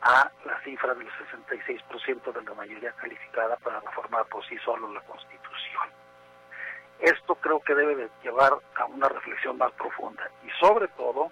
a 0.01 0.29
la 0.45 0.59
cifra 0.63 0.93
del 0.93 1.07
66% 1.07 2.33
de 2.33 2.41
la 2.43 2.53
mayoría 2.53 2.91
calificada 2.93 3.55
para 3.57 3.79
reformar 3.79 4.25
por 4.25 4.45
sí 4.45 4.57
solo 4.59 4.91
la 4.91 5.01
Constitución. 5.01 5.89
Esto 6.99 7.35
creo 7.35 7.61
que 7.61 7.73
debe 7.73 7.95
de 7.95 8.09
llevar 8.21 8.53
a 8.75 8.85
una 8.85 9.07
reflexión 9.07 9.57
más 9.57 9.71
profunda 9.73 10.29
y 10.45 10.49
sobre 10.59 10.89
todo 10.89 11.31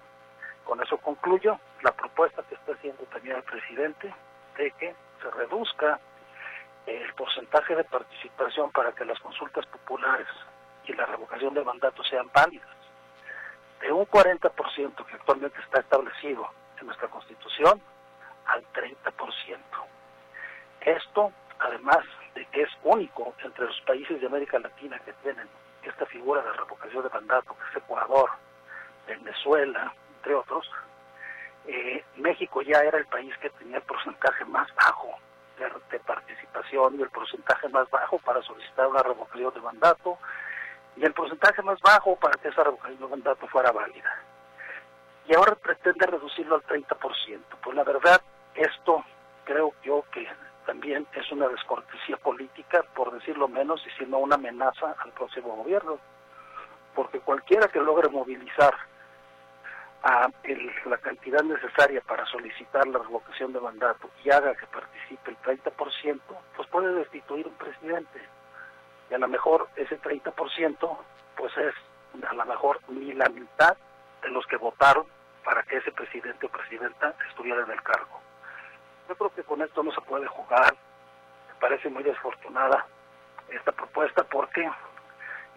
Con 0.64 0.82
eso 0.82 0.96
concluyo 0.98 1.58
la 1.82 1.92
propuesta 1.92 2.42
que 2.48 2.54
está 2.54 2.72
haciendo 2.72 3.02
también 3.04 3.36
el 3.36 3.42
presidente 3.42 4.12
de 4.56 4.70
que 4.72 4.94
se 5.20 5.30
reduzca 5.30 5.98
el 6.86 7.14
porcentaje 7.14 7.76
de 7.76 7.84
participación 7.84 8.70
para 8.72 8.92
que 8.92 9.04
las 9.04 9.18
consultas 9.20 9.66
populares 9.66 10.26
y 10.86 10.92
la 10.92 11.06
revocación 11.06 11.54
de 11.54 11.64
mandato 11.64 12.02
sean 12.04 12.28
válidas. 12.32 12.68
De 13.80 13.92
un 13.92 14.06
40% 14.06 15.06
que 15.06 15.14
actualmente 15.14 15.60
está 15.60 15.80
establecido 15.80 16.48
en 16.80 16.86
nuestra 16.86 17.08
Constitución 17.08 17.80
al 18.46 18.64
30%. 18.72 19.58
Esto, 20.80 21.32
además 21.58 22.04
de 22.34 22.44
que 22.46 22.62
es 22.62 22.70
único 22.82 23.34
entre 23.44 23.66
los 23.66 23.80
países 23.82 24.20
de 24.20 24.26
América 24.26 24.58
Latina 24.58 24.98
que 25.00 25.12
tienen 25.14 25.48
esta 25.82 26.06
figura 26.06 26.42
de 26.42 26.52
revocación 26.52 27.02
de 27.02 27.10
mandato, 27.10 27.56
que 27.56 27.70
es 27.70 27.76
Ecuador, 27.76 28.30
Venezuela, 29.06 29.92
entre 30.22 30.36
otros, 30.36 30.70
eh, 31.66 32.04
México 32.16 32.62
ya 32.62 32.78
era 32.78 32.96
el 32.96 33.06
país 33.06 33.36
que 33.38 33.50
tenía 33.50 33.78
el 33.78 33.82
porcentaje 33.82 34.44
más 34.44 34.72
bajo 34.76 35.18
de, 35.58 35.68
de, 35.90 35.98
participación 35.98 36.96
y 36.96 37.02
el 37.02 37.10
porcentaje 37.10 37.68
más 37.70 37.90
bajo 37.90 38.18
para 38.18 38.40
solicitar 38.42 38.86
una 38.86 39.02
revocación 39.02 39.52
de 39.52 39.60
mandato 39.60 40.18
y 40.94 41.04
el 41.04 41.12
porcentaje 41.12 41.60
más 41.62 41.80
bajo 41.80 42.14
para 42.16 42.40
que 42.40 42.48
esa 42.48 42.62
revocación 42.62 43.00
de 43.00 43.06
mandato 43.08 43.48
fuera 43.48 43.72
válida. 43.72 44.16
Y 45.26 45.34
ahora 45.34 45.56
pretende 45.56 46.06
reducirlo 46.06 46.54
al 46.54 46.62
30%. 46.62 47.40
Pues 47.60 47.76
la 47.76 47.82
verdad, 47.82 48.22
esto 48.54 49.04
creo 49.44 49.72
yo 49.82 50.04
que 50.12 50.28
también 50.66 51.04
es 51.14 51.32
una 51.32 51.48
descortesía 51.48 52.16
política, 52.18 52.84
por 52.94 53.12
decirlo 53.12 53.48
menos, 53.48 53.84
y 53.88 53.90
si 53.98 54.08
no 54.08 54.18
una 54.18 54.36
amenaza 54.36 54.94
al 55.00 55.10
próximo 55.10 55.56
gobierno. 55.56 55.98
Porque 56.94 57.18
cualquiera 57.18 57.66
que 57.66 57.80
logre 57.80 58.08
movilizar 58.08 58.91
a 60.02 60.28
el, 60.44 60.72
la 60.86 60.98
cantidad 60.98 61.42
necesaria 61.42 62.00
para 62.00 62.26
solicitar 62.26 62.86
la 62.88 62.98
revocación 62.98 63.52
de 63.52 63.60
mandato 63.60 64.10
y 64.24 64.30
haga 64.30 64.54
que 64.54 64.66
participe 64.66 65.30
el 65.30 65.38
30%, 65.38 66.20
pues 66.56 66.68
puede 66.68 66.92
destituir 66.94 67.46
un 67.46 67.54
presidente. 67.54 68.20
Y 69.10 69.14
a 69.14 69.18
lo 69.18 69.28
mejor 69.28 69.68
ese 69.76 70.00
30% 70.00 70.98
pues 71.36 71.56
es 71.56 71.74
a 72.28 72.34
lo 72.34 72.44
mejor 72.44 72.80
ni 72.88 73.12
la 73.12 73.28
mitad 73.28 73.76
de 74.22 74.28
los 74.28 74.46
que 74.46 74.56
votaron 74.56 75.06
para 75.44 75.62
que 75.62 75.76
ese 75.76 75.92
presidente 75.92 76.46
o 76.46 76.48
presidenta 76.48 77.14
estuviera 77.28 77.62
en 77.62 77.70
el 77.70 77.82
cargo. 77.82 78.20
Yo 79.08 79.16
creo 79.16 79.34
que 79.34 79.42
con 79.42 79.62
esto 79.62 79.82
no 79.82 79.92
se 79.92 80.00
puede 80.02 80.26
jugar. 80.26 80.74
Me 81.48 81.60
parece 81.60 81.88
muy 81.88 82.02
desfortunada 82.02 82.86
esta 83.48 83.72
propuesta 83.72 84.24
porque 84.24 84.68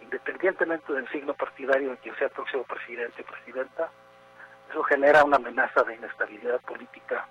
independientemente 0.00 0.92
del 0.92 1.08
signo 1.08 1.34
partidario 1.34 1.90
de 1.90 1.96
quien 1.98 2.16
sea 2.16 2.28
el 2.28 2.32
próximo 2.32 2.64
presidente 2.64 3.22
o 3.22 3.24
presidenta, 3.24 3.90
eso 4.70 4.82
genera 4.84 5.24
una 5.24 5.36
amenaza 5.36 5.82
de 5.84 5.94
inestabilidad 5.94 6.60
política 6.60 7.26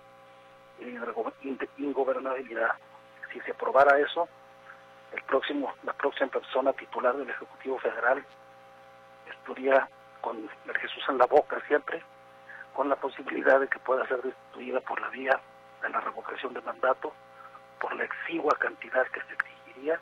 y 0.79 1.83
ingobernabilidad. 1.83 2.71
Si 3.31 3.39
se 3.41 3.51
aprobara 3.51 3.99
eso, 3.99 4.27
la 5.83 5.93
próxima 5.93 6.31
persona 6.31 6.73
titular 6.73 7.15
del 7.15 7.29
Ejecutivo 7.29 7.79
Federal 7.79 8.23
estaría 9.29 9.87
con 10.21 10.37
el 10.37 10.77
Jesús 10.77 11.03
en 11.09 11.17
la 11.17 11.25
boca 11.25 11.61
siempre, 11.67 12.03
con 12.73 12.89
la 12.89 12.95
posibilidad 12.95 13.59
de 13.59 13.67
que 13.67 13.79
pueda 13.79 14.07
ser 14.07 14.21
destituida 14.21 14.81
por 14.81 14.99
la 14.99 15.09
vía 15.09 15.39
de 15.81 15.89
la 15.89 16.01
revocación 16.01 16.53
de 16.53 16.61
mandato, 16.61 17.13
por 17.79 17.95
la 17.95 18.03
exigua 18.03 18.55
cantidad 18.59 19.05
que 19.07 19.21
se 19.21 19.33
exigiría 19.33 19.99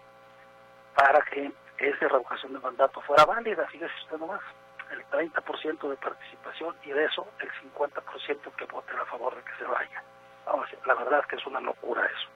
para 0.95 1.21
que 1.25 1.51
esa 1.77 2.07
revocación 2.07 2.53
de 2.53 2.59
mandato 2.59 3.01
fuera 3.01 3.25
válida, 3.25 3.67
fíjese 3.67 3.93
usted 4.03 4.17
nomás 4.17 4.41
el 4.93 5.05
30% 5.07 5.89
de 5.89 5.97
participación 5.97 6.75
y 6.83 6.91
de 6.91 7.05
eso 7.05 7.27
el 7.39 7.49
50% 7.73 8.55
que 8.55 8.65
voten 8.65 8.97
a 8.97 9.05
favor 9.05 9.35
de 9.35 9.43
que 9.43 9.57
se 9.57 9.65
vaya. 9.65 10.03
Vamos, 10.45 10.67
la 10.85 10.93
verdad 10.93 11.19
es 11.21 11.27
que 11.27 11.35
es 11.35 11.45
una 11.45 11.59
locura 11.59 12.05
eso. 12.05 12.29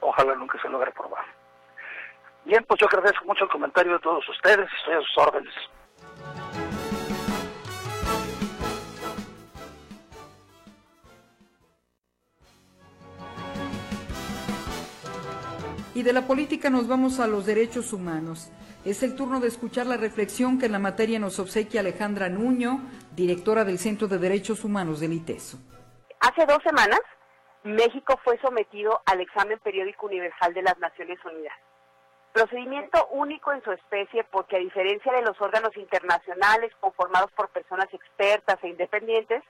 Ojalá 0.00 0.34
nunca 0.34 0.60
se 0.60 0.68
logre 0.68 0.90
probar. 0.92 1.24
Bien, 2.44 2.64
pues 2.64 2.80
yo 2.80 2.86
agradezco 2.86 3.24
mucho 3.24 3.44
el 3.44 3.50
comentario 3.50 3.92
de 3.92 3.98
todos 4.00 4.28
ustedes 4.28 4.68
y 4.70 4.76
estoy 4.76 4.94
a 4.94 5.00
sus 5.00 5.18
órdenes. 5.18 5.54
Y 15.94 16.02
de 16.02 16.12
la 16.12 16.22
política 16.22 16.70
nos 16.70 16.88
vamos 16.88 17.20
a 17.20 17.28
los 17.28 17.46
derechos 17.46 17.92
humanos. 17.92 18.50
Es 18.84 19.04
el 19.04 19.14
turno 19.14 19.38
de 19.38 19.46
escuchar 19.46 19.86
la 19.86 19.96
reflexión 19.96 20.58
que 20.58 20.66
en 20.66 20.72
la 20.72 20.80
materia 20.80 21.20
nos 21.20 21.38
obsequia 21.38 21.80
Alejandra 21.80 22.28
Nuño, 22.28 22.80
directora 23.14 23.64
del 23.64 23.78
Centro 23.78 24.08
de 24.08 24.18
Derechos 24.18 24.64
Humanos 24.64 24.98
del 24.98 25.12
ITESO. 25.12 25.58
Hace 26.18 26.46
dos 26.46 26.58
semanas, 26.64 26.98
México 27.62 28.18
fue 28.24 28.36
sometido 28.40 29.02
al 29.06 29.20
examen 29.20 29.60
periódico 29.60 30.06
universal 30.06 30.52
de 30.52 30.62
las 30.62 30.76
Naciones 30.80 31.18
Unidas. 31.24 31.54
Procedimiento 32.32 33.06
único 33.12 33.52
en 33.52 33.62
su 33.62 33.70
especie 33.70 34.24
porque 34.24 34.56
a 34.56 34.58
diferencia 34.58 35.12
de 35.12 35.22
los 35.22 35.40
órganos 35.40 35.76
internacionales 35.76 36.72
conformados 36.80 37.30
por 37.36 37.50
personas 37.50 37.86
expertas 37.94 38.58
e 38.62 38.68
independientes, 38.68 39.44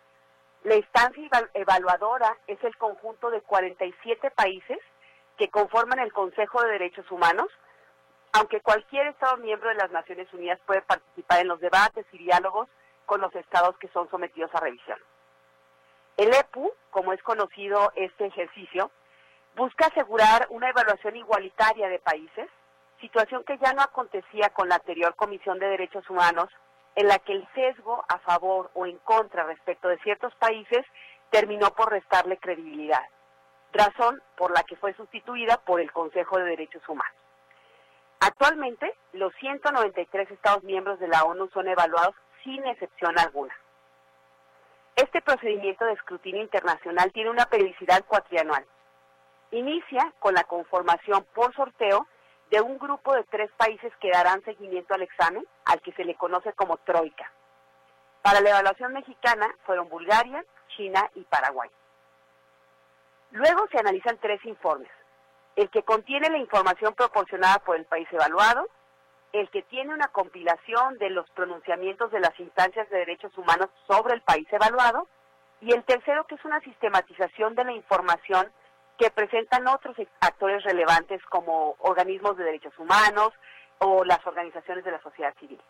la 0.63 0.77
instancia 0.77 1.31
evaluadora 1.55 2.37
es 2.47 2.63
el 2.63 2.77
conjunto 2.77 3.31
de 3.31 3.41
47 3.41 4.31
países 4.33 4.79
que 5.37 5.49
conforman 5.49 5.99
el 5.99 6.13
Consejo 6.13 6.63
de 6.63 6.73
Derechos 6.73 7.11
Humanos, 7.11 7.49
aunque 8.33 8.61
cualquier 8.61 9.09
Estado 9.09 9.37
miembro 9.39 9.69
de 9.69 9.77
las 9.77 9.91
Naciones 9.91 10.33
Unidas 10.33 10.59
puede 10.67 10.83
participar 10.83 11.41
en 11.41 11.49
los 11.49 11.61
debates 11.61 12.07
y 12.13 12.19
diálogos 12.19 12.69
con 13.07 13.21
los 13.21 13.35
estados 13.35 13.77
que 13.79 13.89
son 13.89 14.09
sometidos 14.11 14.51
a 14.55 14.61
revisión. 14.61 14.99
El 16.17 16.33
EPU, 16.35 16.73
como 16.91 17.13
es 17.13 17.23
conocido 17.23 17.93
este 17.97 18.27
ejercicio, 18.27 18.91
busca 19.57 19.87
asegurar 19.87 20.47
una 20.51 20.69
evaluación 20.71 21.17
igualitaria 21.17 21.89
de 21.89 21.99
países, 21.99 22.49
situación 23.01 23.45
que 23.45 23.59
ya 23.59 23.73
no 23.73 23.83
acontecía 23.83 24.51
con 24.51 24.69
la 24.69 24.77
anterior 24.77 25.15
Comisión 25.17 25.59
de 25.59 25.67
Derechos 25.67 26.09
Humanos, 26.09 26.49
en 26.95 27.09
la 27.09 27.19
que 27.19 27.33
el 27.33 27.47
sesgo 27.55 28.05
a 28.09 28.19
favor 28.21 28.71
o 28.75 28.87
en 28.87 28.99
contra 28.99 29.45
respecto 29.45 29.89
de 29.89 29.99
ciertos 29.99 30.35
países 30.37 30.85
terminó 31.31 31.71
por 31.75 31.91
restarle 31.91 32.37
credibilidad, 32.37 33.03
razón 33.75 34.23
por 34.37 34.53
la 34.53 34.63
que 34.63 34.77
fue 34.77 34.95
sustituida 34.95 35.59
por 35.59 35.81
el 35.81 35.93
Consejo 35.93 36.39
de 36.39 36.45
Derechos 36.45 36.83
Humanos. 36.89 37.15
Actualmente, 38.21 38.95
los 39.13 39.35
193 39.35 40.31
Estados 40.31 40.63
miembros 40.65 40.99
de 40.99 41.09
la 41.09 41.25
ONU 41.25 41.49
son 41.53 41.69
evaluados 41.69 42.15
sin 42.43 42.65
excepción 42.67 43.19
alguna. 43.19 43.55
Este 44.97 45.21
procedimiento 45.21 45.85
de 45.85 45.93
escrutinio 45.93 46.41
internacional 46.41 47.13
tiene 47.13 47.31
una 47.31 47.47
periodicidad 47.47 48.05
cuatrianual. 48.07 48.65
Inicia 49.51 50.13
con 50.21 50.35
la 50.35 50.45
conformación 50.45 51.27
por 51.35 51.55
sorteo 51.55 52.07
de 52.51 52.61
un 52.61 52.79
grupo 52.79 53.13
de 53.15 53.25
tres 53.25 53.51
países 53.57 53.93
que 54.01 54.11
darán 54.11 54.43
seguimiento 54.45 54.95
al 54.95 55.03
examen, 55.03 55.45
al 55.65 55.81
que 55.81 55.93
se 55.93 56.05
le 56.05 56.15
conoce 56.15 56.53
como 56.53 56.77
Troika. 56.79 57.31
Para 58.23 58.41
la 58.41 58.51
evaluación 58.51 58.93
mexicana 58.93 59.55
fueron 59.67 59.89
Bulgaria, 59.89 60.45
China 60.77 61.11
y 61.15 61.25
Paraguay. 61.25 61.69
Luego 63.35 63.67
se 63.73 63.79
analizan 63.79 64.17
tres 64.19 64.45
informes 64.45 64.91
el 65.57 65.69
que 65.71 65.83
contiene 65.83 66.31
la 66.31 66.39
información 66.39 66.95
proporcionada 66.95 67.59
por 67.61 67.77
el 67.77 67.85
país 67.85 68.09
evaluado, 68.13 68.69
el 69.33 69.51
que 69.51 69.63
tiene 69.63 69.93
una 69.93 70.09
compilación 70.09 70.99
de 70.99 71.11
los 71.11 71.29
pronunciamientos 71.31 72.13
de 72.13 72.21
las 72.21 72.39
instancias 72.39 72.89
de 72.91 72.99
derechos 72.99 73.37
humanos 73.37 73.71
sobre 73.89 74.15
el 74.15 74.21
país 74.23 74.47
evaluado, 74.53 75.09
y 75.61 75.73
el 75.73 75.83
tercero 75.85 76.27
que 76.27 76.37
es 76.37 76.45
una 76.45 76.61
sistematización 76.61 77.55
de 77.57 77.65
la 77.65 77.73
información 77.73 78.53
que 78.99 79.11
presentan 79.11 79.67
otros 79.67 79.97
actores 80.21 80.63
relevantes 80.63 81.21
como 81.27 81.75
organismos 81.79 82.37
de 82.37 82.45
derechos 82.45 82.79
humanos 82.79 83.33
o 83.79 84.05
las 84.05 84.25
organizaciones 84.27 84.85
de 84.85 84.93
la 84.93 85.03
sociedad 85.03 85.35
civil. 85.41 85.61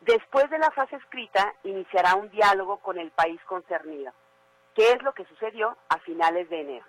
Después 0.00 0.50
de 0.50 0.58
la 0.58 0.70
fase 0.72 0.96
escrita, 0.96 1.54
iniciará 1.62 2.14
un 2.14 2.30
diálogo 2.30 2.78
con 2.78 2.98
el 2.98 3.10
país 3.12 3.40
concernido, 3.44 4.12
que 4.78 4.92
es 4.92 5.02
lo 5.02 5.12
que 5.12 5.24
sucedió 5.24 5.76
a 5.88 5.98
finales 5.98 6.48
de 6.50 6.60
enero. 6.60 6.86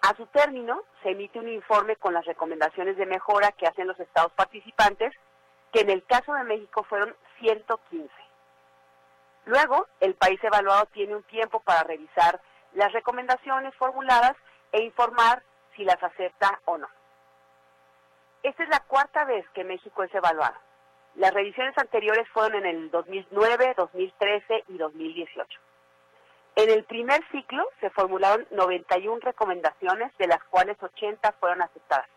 A 0.00 0.16
su 0.16 0.24
término, 0.28 0.80
se 1.02 1.10
emite 1.10 1.38
un 1.38 1.50
informe 1.50 1.94
con 1.96 2.14
las 2.14 2.24
recomendaciones 2.24 2.96
de 2.96 3.04
mejora 3.04 3.52
que 3.52 3.66
hacen 3.66 3.86
los 3.86 4.00
estados 4.00 4.32
participantes, 4.32 5.12
que 5.74 5.80
en 5.80 5.90
el 5.90 6.02
caso 6.06 6.32
de 6.32 6.44
México 6.44 6.82
fueron 6.84 7.14
115. 7.38 8.08
Luego, 9.44 9.86
el 10.00 10.14
país 10.14 10.42
evaluado 10.42 10.86
tiene 10.86 11.14
un 11.14 11.22
tiempo 11.24 11.60
para 11.60 11.82
revisar 11.82 12.40
las 12.72 12.90
recomendaciones 12.94 13.74
formuladas 13.74 14.34
e 14.72 14.84
informar 14.84 15.42
si 15.76 15.84
las 15.84 16.02
acepta 16.02 16.62
o 16.64 16.78
no. 16.78 16.88
Esta 18.42 18.62
es 18.62 18.70
la 18.70 18.80
cuarta 18.80 19.26
vez 19.26 19.46
que 19.50 19.64
México 19.64 20.02
es 20.02 20.14
evaluado. 20.14 20.56
Las 21.16 21.34
revisiones 21.34 21.76
anteriores 21.76 22.26
fueron 22.30 22.64
en 22.64 22.64
el 22.64 22.90
2009, 22.90 23.74
2013 23.76 24.64
y 24.68 24.78
2018. 24.78 25.63
En 26.56 26.70
el 26.70 26.84
primer 26.84 27.20
ciclo 27.32 27.68
se 27.80 27.90
formularon 27.90 28.46
91 28.50 29.20
recomendaciones, 29.20 30.16
de 30.18 30.28
las 30.28 30.42
cuales 30.44 30.76
80 30.80 31.32
fueron 31.40 31.62
aceptadas. 31.62 32.08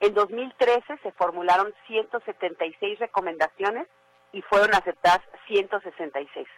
En 0.00 0.14
2013 0.14 0.98
se 1.02 1.12
formularon 1.12 1.72
176 1.86 2.98
recomendaciones 2.98 3.86
y 4.32 4.42
fueron 4.42 4.74
aceptadas 4.74 5.20
166. 5.46 6.48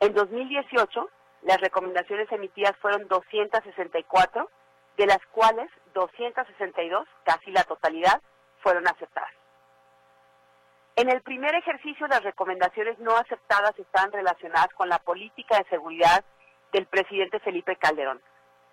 En 0.00 0.14
2018, 0.14 1.10
las 1.42 1.60
recomendaciones 1.60 2.30
emitidas 2.30 2.76
fueron 2.76 3.08
264, 3.08 4.50
de 4.96 5.06
las 5.06 5.24
cuales 5.32 5.68
262, 5.94 7.08
casi 7.24 7.50
la 7.50 7.64
totalidad, 7.64 8.20
fueron 8.62 8.86
aceptadas. 8.86 9.37
En 10.98 11.08
el 11.08 11.22
primer 11.22 11.54
ejercicio, 11.54 12.08
las 12.08 12.24
recomendaciones 12.24 12.98
no 12.98 13.16
aceptadas 13.16 13.78
estaban 13.78 14.10
relacionadas 14.10 14.74
con 14.74 14.88
la 14.88 14.98
política 14.98 15.56
de 15.56 15.68
seguridad 15.70 16.24
del 16.72 16.86
presidente 16.86 17.38
Felipe 17.38 17.76
Calderón, 17.76 18.20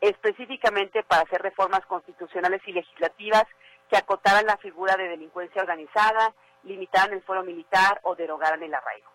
específicamente 0.02 1.04
para 1.04 1.22
hacer 1.22 1.44
reformas 1.44 1.86
constitucionales 1.86 2.64
y 2.66 2.72
legislativas 2.72 3.44
que 3.92 3.98
acotaran 3.98 4.48
la 4.48 4.58
figura 4.58 4.96
de 4.98 5.08
delincuencia 5.08 5.62
organizada, 5.62 6.34
limitaran 6.64 7.14
el 7.14 7.22
foro 7.22 7.44
militar 7.44 8.00
o 8.02 8.16
derogaran 8.16 8.64
el 8.64 8.74
arraigo. 8.74 9.12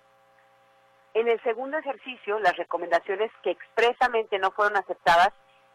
En 1.12 1.26
el 1.26 1.42
segundo 1.42 1.78
ejercicio, 1.78 2.38
las 2.38 2.56
recomendaciones 2.56 3.32
que 3.42 3.50
expresamente 3.50 4.38
no 4.38 4.52
fueron 4.52 4.76
aceptadas 4.76 5.32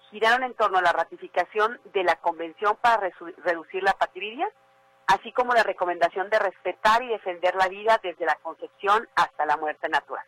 giraron 0.09 0.43
en 0.43 0.53
torno 0.53 0.77
a 0.77 0.83
la 0.83 0.93
ratificación 0.93 1.81
de 1.91 2.05
la 2.05 2.15
Convención 2.15 2.77
para 2.79 3.11
reducir 3.43 3.83
la 3.83 3.91
patividia, 3.91 4.47
así 5.07 5.31
como 5.31 5.53
la 5.53 5.63
recomendación 5.63 6.29
de 6.29 6.39
respetar 6.39 7.03
y 7.03 7.09
defender 7.09 7.55
la 7.55 7.67
vida 7.67 7.99
desde 8.01 8.25
la 8.25 8.35
concepción 8.35 9.07
hasta 9.15 9.45
la 9.45 9.57
muerte 9.57 9.87
natural. 9.89 10.25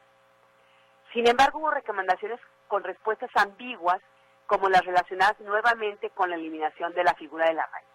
Sin 1.13 1.27
embargo, 1.27 1.59
hubo 1.59 1.71
recomendaciones 1.71 2.39
con 2.67 2.83
respuestas 2.83 3.29
ambiguas, 3.35 3.99
como 4.45 4.69
las 4.69 4.85
relacionadas 4.85 5.39
nuevamente 5.41 6.09
con 6.11 6.29
la 6.29 6.35
eliminación 6.35 6.93
de 6.93 7.03
la 7.03 7.13
figura 7.15 7.47
de 7.47 7.53
la 7.53 7.65
raíz. 7.65 7.87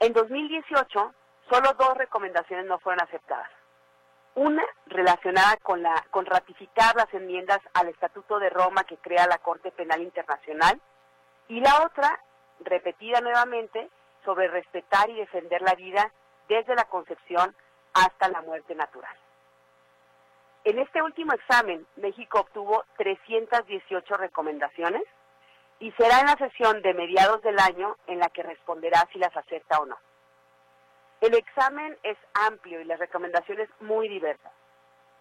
En 0.00 0.12
2018, 0.12 1.14
solo 1.50 1.72
dos 1.78 1.96
recomendaciones 1.96 2.66
no 2.66 2.78
fueron 2.78 3.02
aceptadas. 3.02 3.50
Una 4.34 4.64
relacionada 4.86 5.56
con, 5.58 5.82
la, 5.82 6.04
con 6.10 6.26
ratificar 6.26 6.96
las 6.96 7.12
enmiendas 7.14 7.60
al 7.74 7.88
Estatuto 7.88 8.38
de 8.38 8.50
Roma 8.50 8.84
que 8.84 8.96
crea 8.96 9.26
la 9.26 9.38
Corte 9.38 9.70
Penal 9.70 10.02
Internacional 10.02 10.80
y 11.48 11.60
la 11.60 11.82
otra, 11.84 12.18
repetida 12.60 13.20
nuevamente, 13.20 13.90
sobre 14.24 14.48
respetar 14.48 15.10
y 15.10 15.16
defender 15.16 15.62
la 15.62 15.74
vida 15.74 16.12
desde 16.48 16.74
la 16.74 16.84
concepción 16.84 17.54
hasta 17.92 18.28
la 18.28 18.42
muerte 18.42 18.74
natural. 18.74 19.16
En 20.64 20.78
este 20.78 21.02
último 21.02 21.32
examen, 21.34 21.86
México 21.96 22.40
obtuvo 22.40 22.84
318 22.96 24.16
recomendaciones 24.16 25.02
y 25.78 25.92
será 25.92 26.20
en 26.20 26.26
la 26.26 26.36
sesión 26.36 26.80
de 26.82 26.94
mediados 26.94 27.42
del 27.42 27.58
año 27.58 27.96
en 28.06 28.18
la 28.18 28.28
que 28.30 28.42
responderá 28.42 29.06
si 29.12 29.18
las 29.18 29.36
acepta 29.36 29.78
o 29.78 29.86
no. 29.86 29.96
El 31.20 31.34
examen 31.34 31.96
es 32.02 32.16
amplio 32.34 32.80
y 32.80 32.84
las 32.84 32.98
recomendaciones 32.98 33.68
muy 33.80 34.08
diversas. 34.08 34.52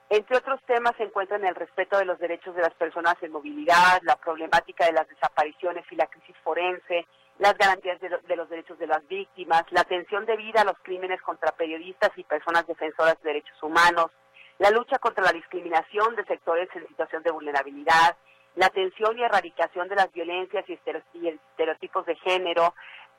Entre 0.10 0.38
otros 0.38 0.62
temas 0.66 0.94
se 0.98 1.04
encuentran 1.04 1.44
el 1.44 1.56
respeto 1.56 1.98
de 1.98 2.06
los 2.06 2.20
derechos 2.20 2.56
de 2.56 2.62
las 2.62 2.74
personas 2.76 3.16
en 3.22 3.32
movilidad, 3.32 4.02
la 4.04 4.16
problemática 4.16 4.86
de 4.86 4.92
las 4.94 5.08
desapariciones 5.08 5.86
y 5.92 5.96
la 5.96 6.08
crisis 6.08 6.36
forense, 6.44 7.06
las 7.40 7.58
garantías 7.58 8.00
de, 8.00 8.36
los 8.36 8.50
derechos 8.50 8.78
de 8.80 8.88
las 8.88 9.06
víctimas, 9.08 9.64
la 9.72 9.82
atención 9.82 10.26
debida 10.26 10.62
a 10.62 10.66
los 10.66 10.78
crímenes 10.84 11.22
contra 11.22 11.52
periodistas 11.52 12.12
y 12.16 12.24
personas 12.24 12.68
defensoras 12.68 13.22
de 13.22 13.30
derechos 13.30 13.62
humanos, 13.62 14.12
la 14.60 14.70
lucha 14.70 15.00
contra 15.00 15.24
la 15.24 15.32
discriminación 15.32 16.16
de 16.16 16.26
sectores 16.26 16.70
en 16.76 16.88
situación 16.88 17.24
de 17.24 17.32
vulnerabilidad, 17.32 18.16
la 18.56 18.68
atención 18.68 19.18
y 19.18 19.24
erradicación 19.24 19.88
de 19.88 19.96
las 19.96 20.12
violencias 20.12 20.64
y 20.68 20.80
estereotipos 21.28 22.06
de 22.06 22.16
género, 22.18 22.76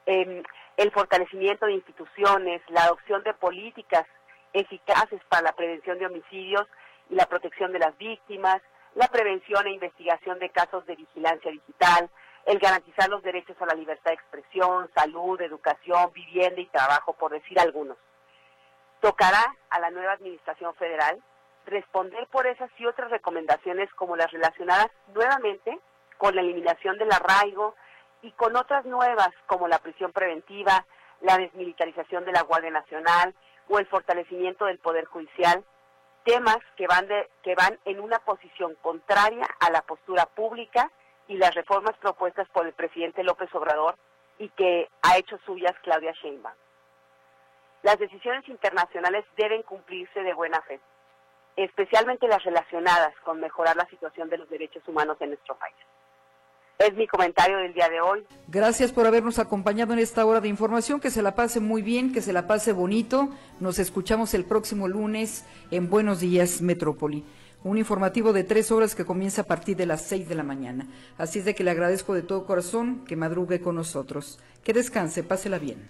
eh, 0.07 0.43
el 0.77 0.91
fortalecimiento 0.93 1.67
de 1.67 1.73
instituciones, 1.73 2.62
la 2.69 2.85
adopción 2.85 3.23
de 3.25 3.35
políticas 3.35 4.07
eficaces 4.53 5.21
para 5.29 5.43
la 5.43 5.53
prevención 5.53 5.99
de 5.99 6.07
homicidios 6.07 6.67
y 7.11 7.17
la 7.17 7.27
protección 7.27 7.73
de 7.73 7.81
las 7.81 7.97
víctimas, 7.99 8.62
la 8.95 9.09
prevención 9.09 9.67
e 9.67 9.73
investigación 9.73 10.39
de 10.39 10.51
casos 10.51 10.87
de 10.87 10.95
vigilancia 10.95 11.51
digital, 11.51 12.09
el 12.47 12.59
garantizar 12.59 13.09
los 13.09 13.22
derechos 13.22 13.57
a 13.61 13.66
la 13.66 13.74
libertad 13.74 14.11
de 14.11 14.14
expresión, 14.14 14.90
salud, 14.95 15.40
educación, 15.40 16.12
vivienda 16.12 16.61
y 16.61 16.66
trabajo, 16.66 17.14
por 17.14 17.32
decir 17.32 17.59
algunos. 17.59 17.97
Tocará 19.01 19.55
a 19.70 19.80
la 19.80 19.90
nueva 19.90 20.12
Administración 20.12 20.74
Federal 20.74 21.22
responder 21.66 22.26
por 22.28 22.47
esas 22.47 22.70
y 22.78 22.86
otras 22.86 23.11
recomendaciones 23.11 23.92
como 23.95 24.16
las 24.16 24.30
relacionadas 24.30 24.88
nuevamente 25.14 25.78
con 26.18 26.34
la 26.34 26.42
eliminación 26.42 26.99
del 26.99 27.12
arraigo 27.12 27.74
y 28.22 28.32
con 28.32 28.57
otras 28.57 28.84
nuevas 28.84 29.30
como 29.47 29.68
la 29.68 29.78
prisión 29.78 30.12
preventiva, 30.12 30.86
la 31.20 31.38
desmilitarización 31.38 32.24
de 32.24 32.32
la 32.32 32.42
Guardia 32.42 32.70
Nacional 32.70 33.34
o 33.68 33.78
el 33.78 33.86
fortalecimiento 33.86 34.66
del 34.66 34.78
Poder 34.78 35.07
Judicial, 35.07 35.64
temas 36.24 36.59
que 36.76 36.86
van, 36.86 37.07
de, 37.07 37.30
que 37.42 37.55
van 37.55 37.78
en 37.84 38.01
una 38.01 38.18
posición 38.18 38.74
contraria 38.82 39.47
a 39.61 39.70
la 39.70 39.82
postura 39.82 40.26
pública 40.26 40.90
y 41.29 41.37
las 41.37 41.55
reformas 41.55 41.97
propuestas 41.99 42.49
por 42.51 42.66
el 42.66 42.72
presidente 42.72 43.22
López 43.22 43.53
Obrador 43.55 43.97
y 44.39 44.49
que 44.51 44.89
ha 45.03 45.16
hecho 45.16 45.39
suyas 45.47 45.75
Claudia 45.83 46.12
Sheinbaum. 46.22 46.55
Las 47.83 47.99
decisiones 47.99 48.49
internacionales 48.49 49.25
deben 49.37 49.62
cumplirse 49.62 50.22
de 50.22 50.35
buena 50.35 50.61
fe, 50.62 50.81
especialmente 51.57 52.27
las 52.27 52.43
relacionadas 52.43 53.14
con 53.25 53.41
mejorar 53.41 53.77
la 53.77 53.87
situación 53.87 54.29
de 54.31 54.39
los 54.39 54.49
derechos 54.49 54.83
humanos 54.89 55.16
en 55.20 55.29
nuestro 55.31 55.55
país. 55.57 55.77
Es 56.79 56.93
mi 56.95 57.07
comentario 57.07 57.59
del 57.59 57.72
día 57.72 57.89
de 57.89 58.01
hoy. 58.01 58.27
Gracias 58.49 58.91
por 58.91 59.07
habernos 59.07 59.39
acompañado 59.39 59.93
en 59.93 60.01
esta 60.01 60.27
hora 60.27 60.41
de 60.41 60.49
información. 60.49 61.01
Que 61.01 61.11
se 61.11 61.22
la 61.22 61.37
pase 61.37 61.61
muy 61.61 61.83
bien, 61.83 62.12
que 62.12 62.20
se 62.20 62.33
la 62.33 62.49
pase 62.49 62.72
bonito. 62.72 63.29
Nos 63.61 63.79
escuchamos 63.79 64.35
el 64.35 64.45
próximo 64.45 64.89
lunes 64.89 65.47
en 65.70 65.89
Buenos 65.89 66.20
Días 66.20 66.61
Metrópoli. 66.62 67.25
Un 67.65 67.79
informativo 67.79 68.35
de 68.35 68.45
tres 68.45 68.71
horas 68.71 68.95
que 68.95 69.07
comienza 69.07 69.41
a 69.41 69.47
partir 69.47 69.75
de 69.75 69.87
las 69.87 70.03
seis 70.03 70.29
de 70.29 70.35
la 70.35 70.43
mañana. 70.43 70.87
Así 71.17 71.39
es 71.39 71.47
de 71.47 71.55
que 71.55 71.65
le 71.65 71.71
agradezco 71.71 72.12
de 72.12 72.21
todo 72.21 72.45
corazón 72.45 73.07
que 73.07 73.17
madrugue 73.17 73.62
con 73.62 73.75
nosotros. 73.75 74.39
Que 74.62 74.75
descanse, 74.75 75.23
pásela 75.23 75.59
bien. 75.59 75.89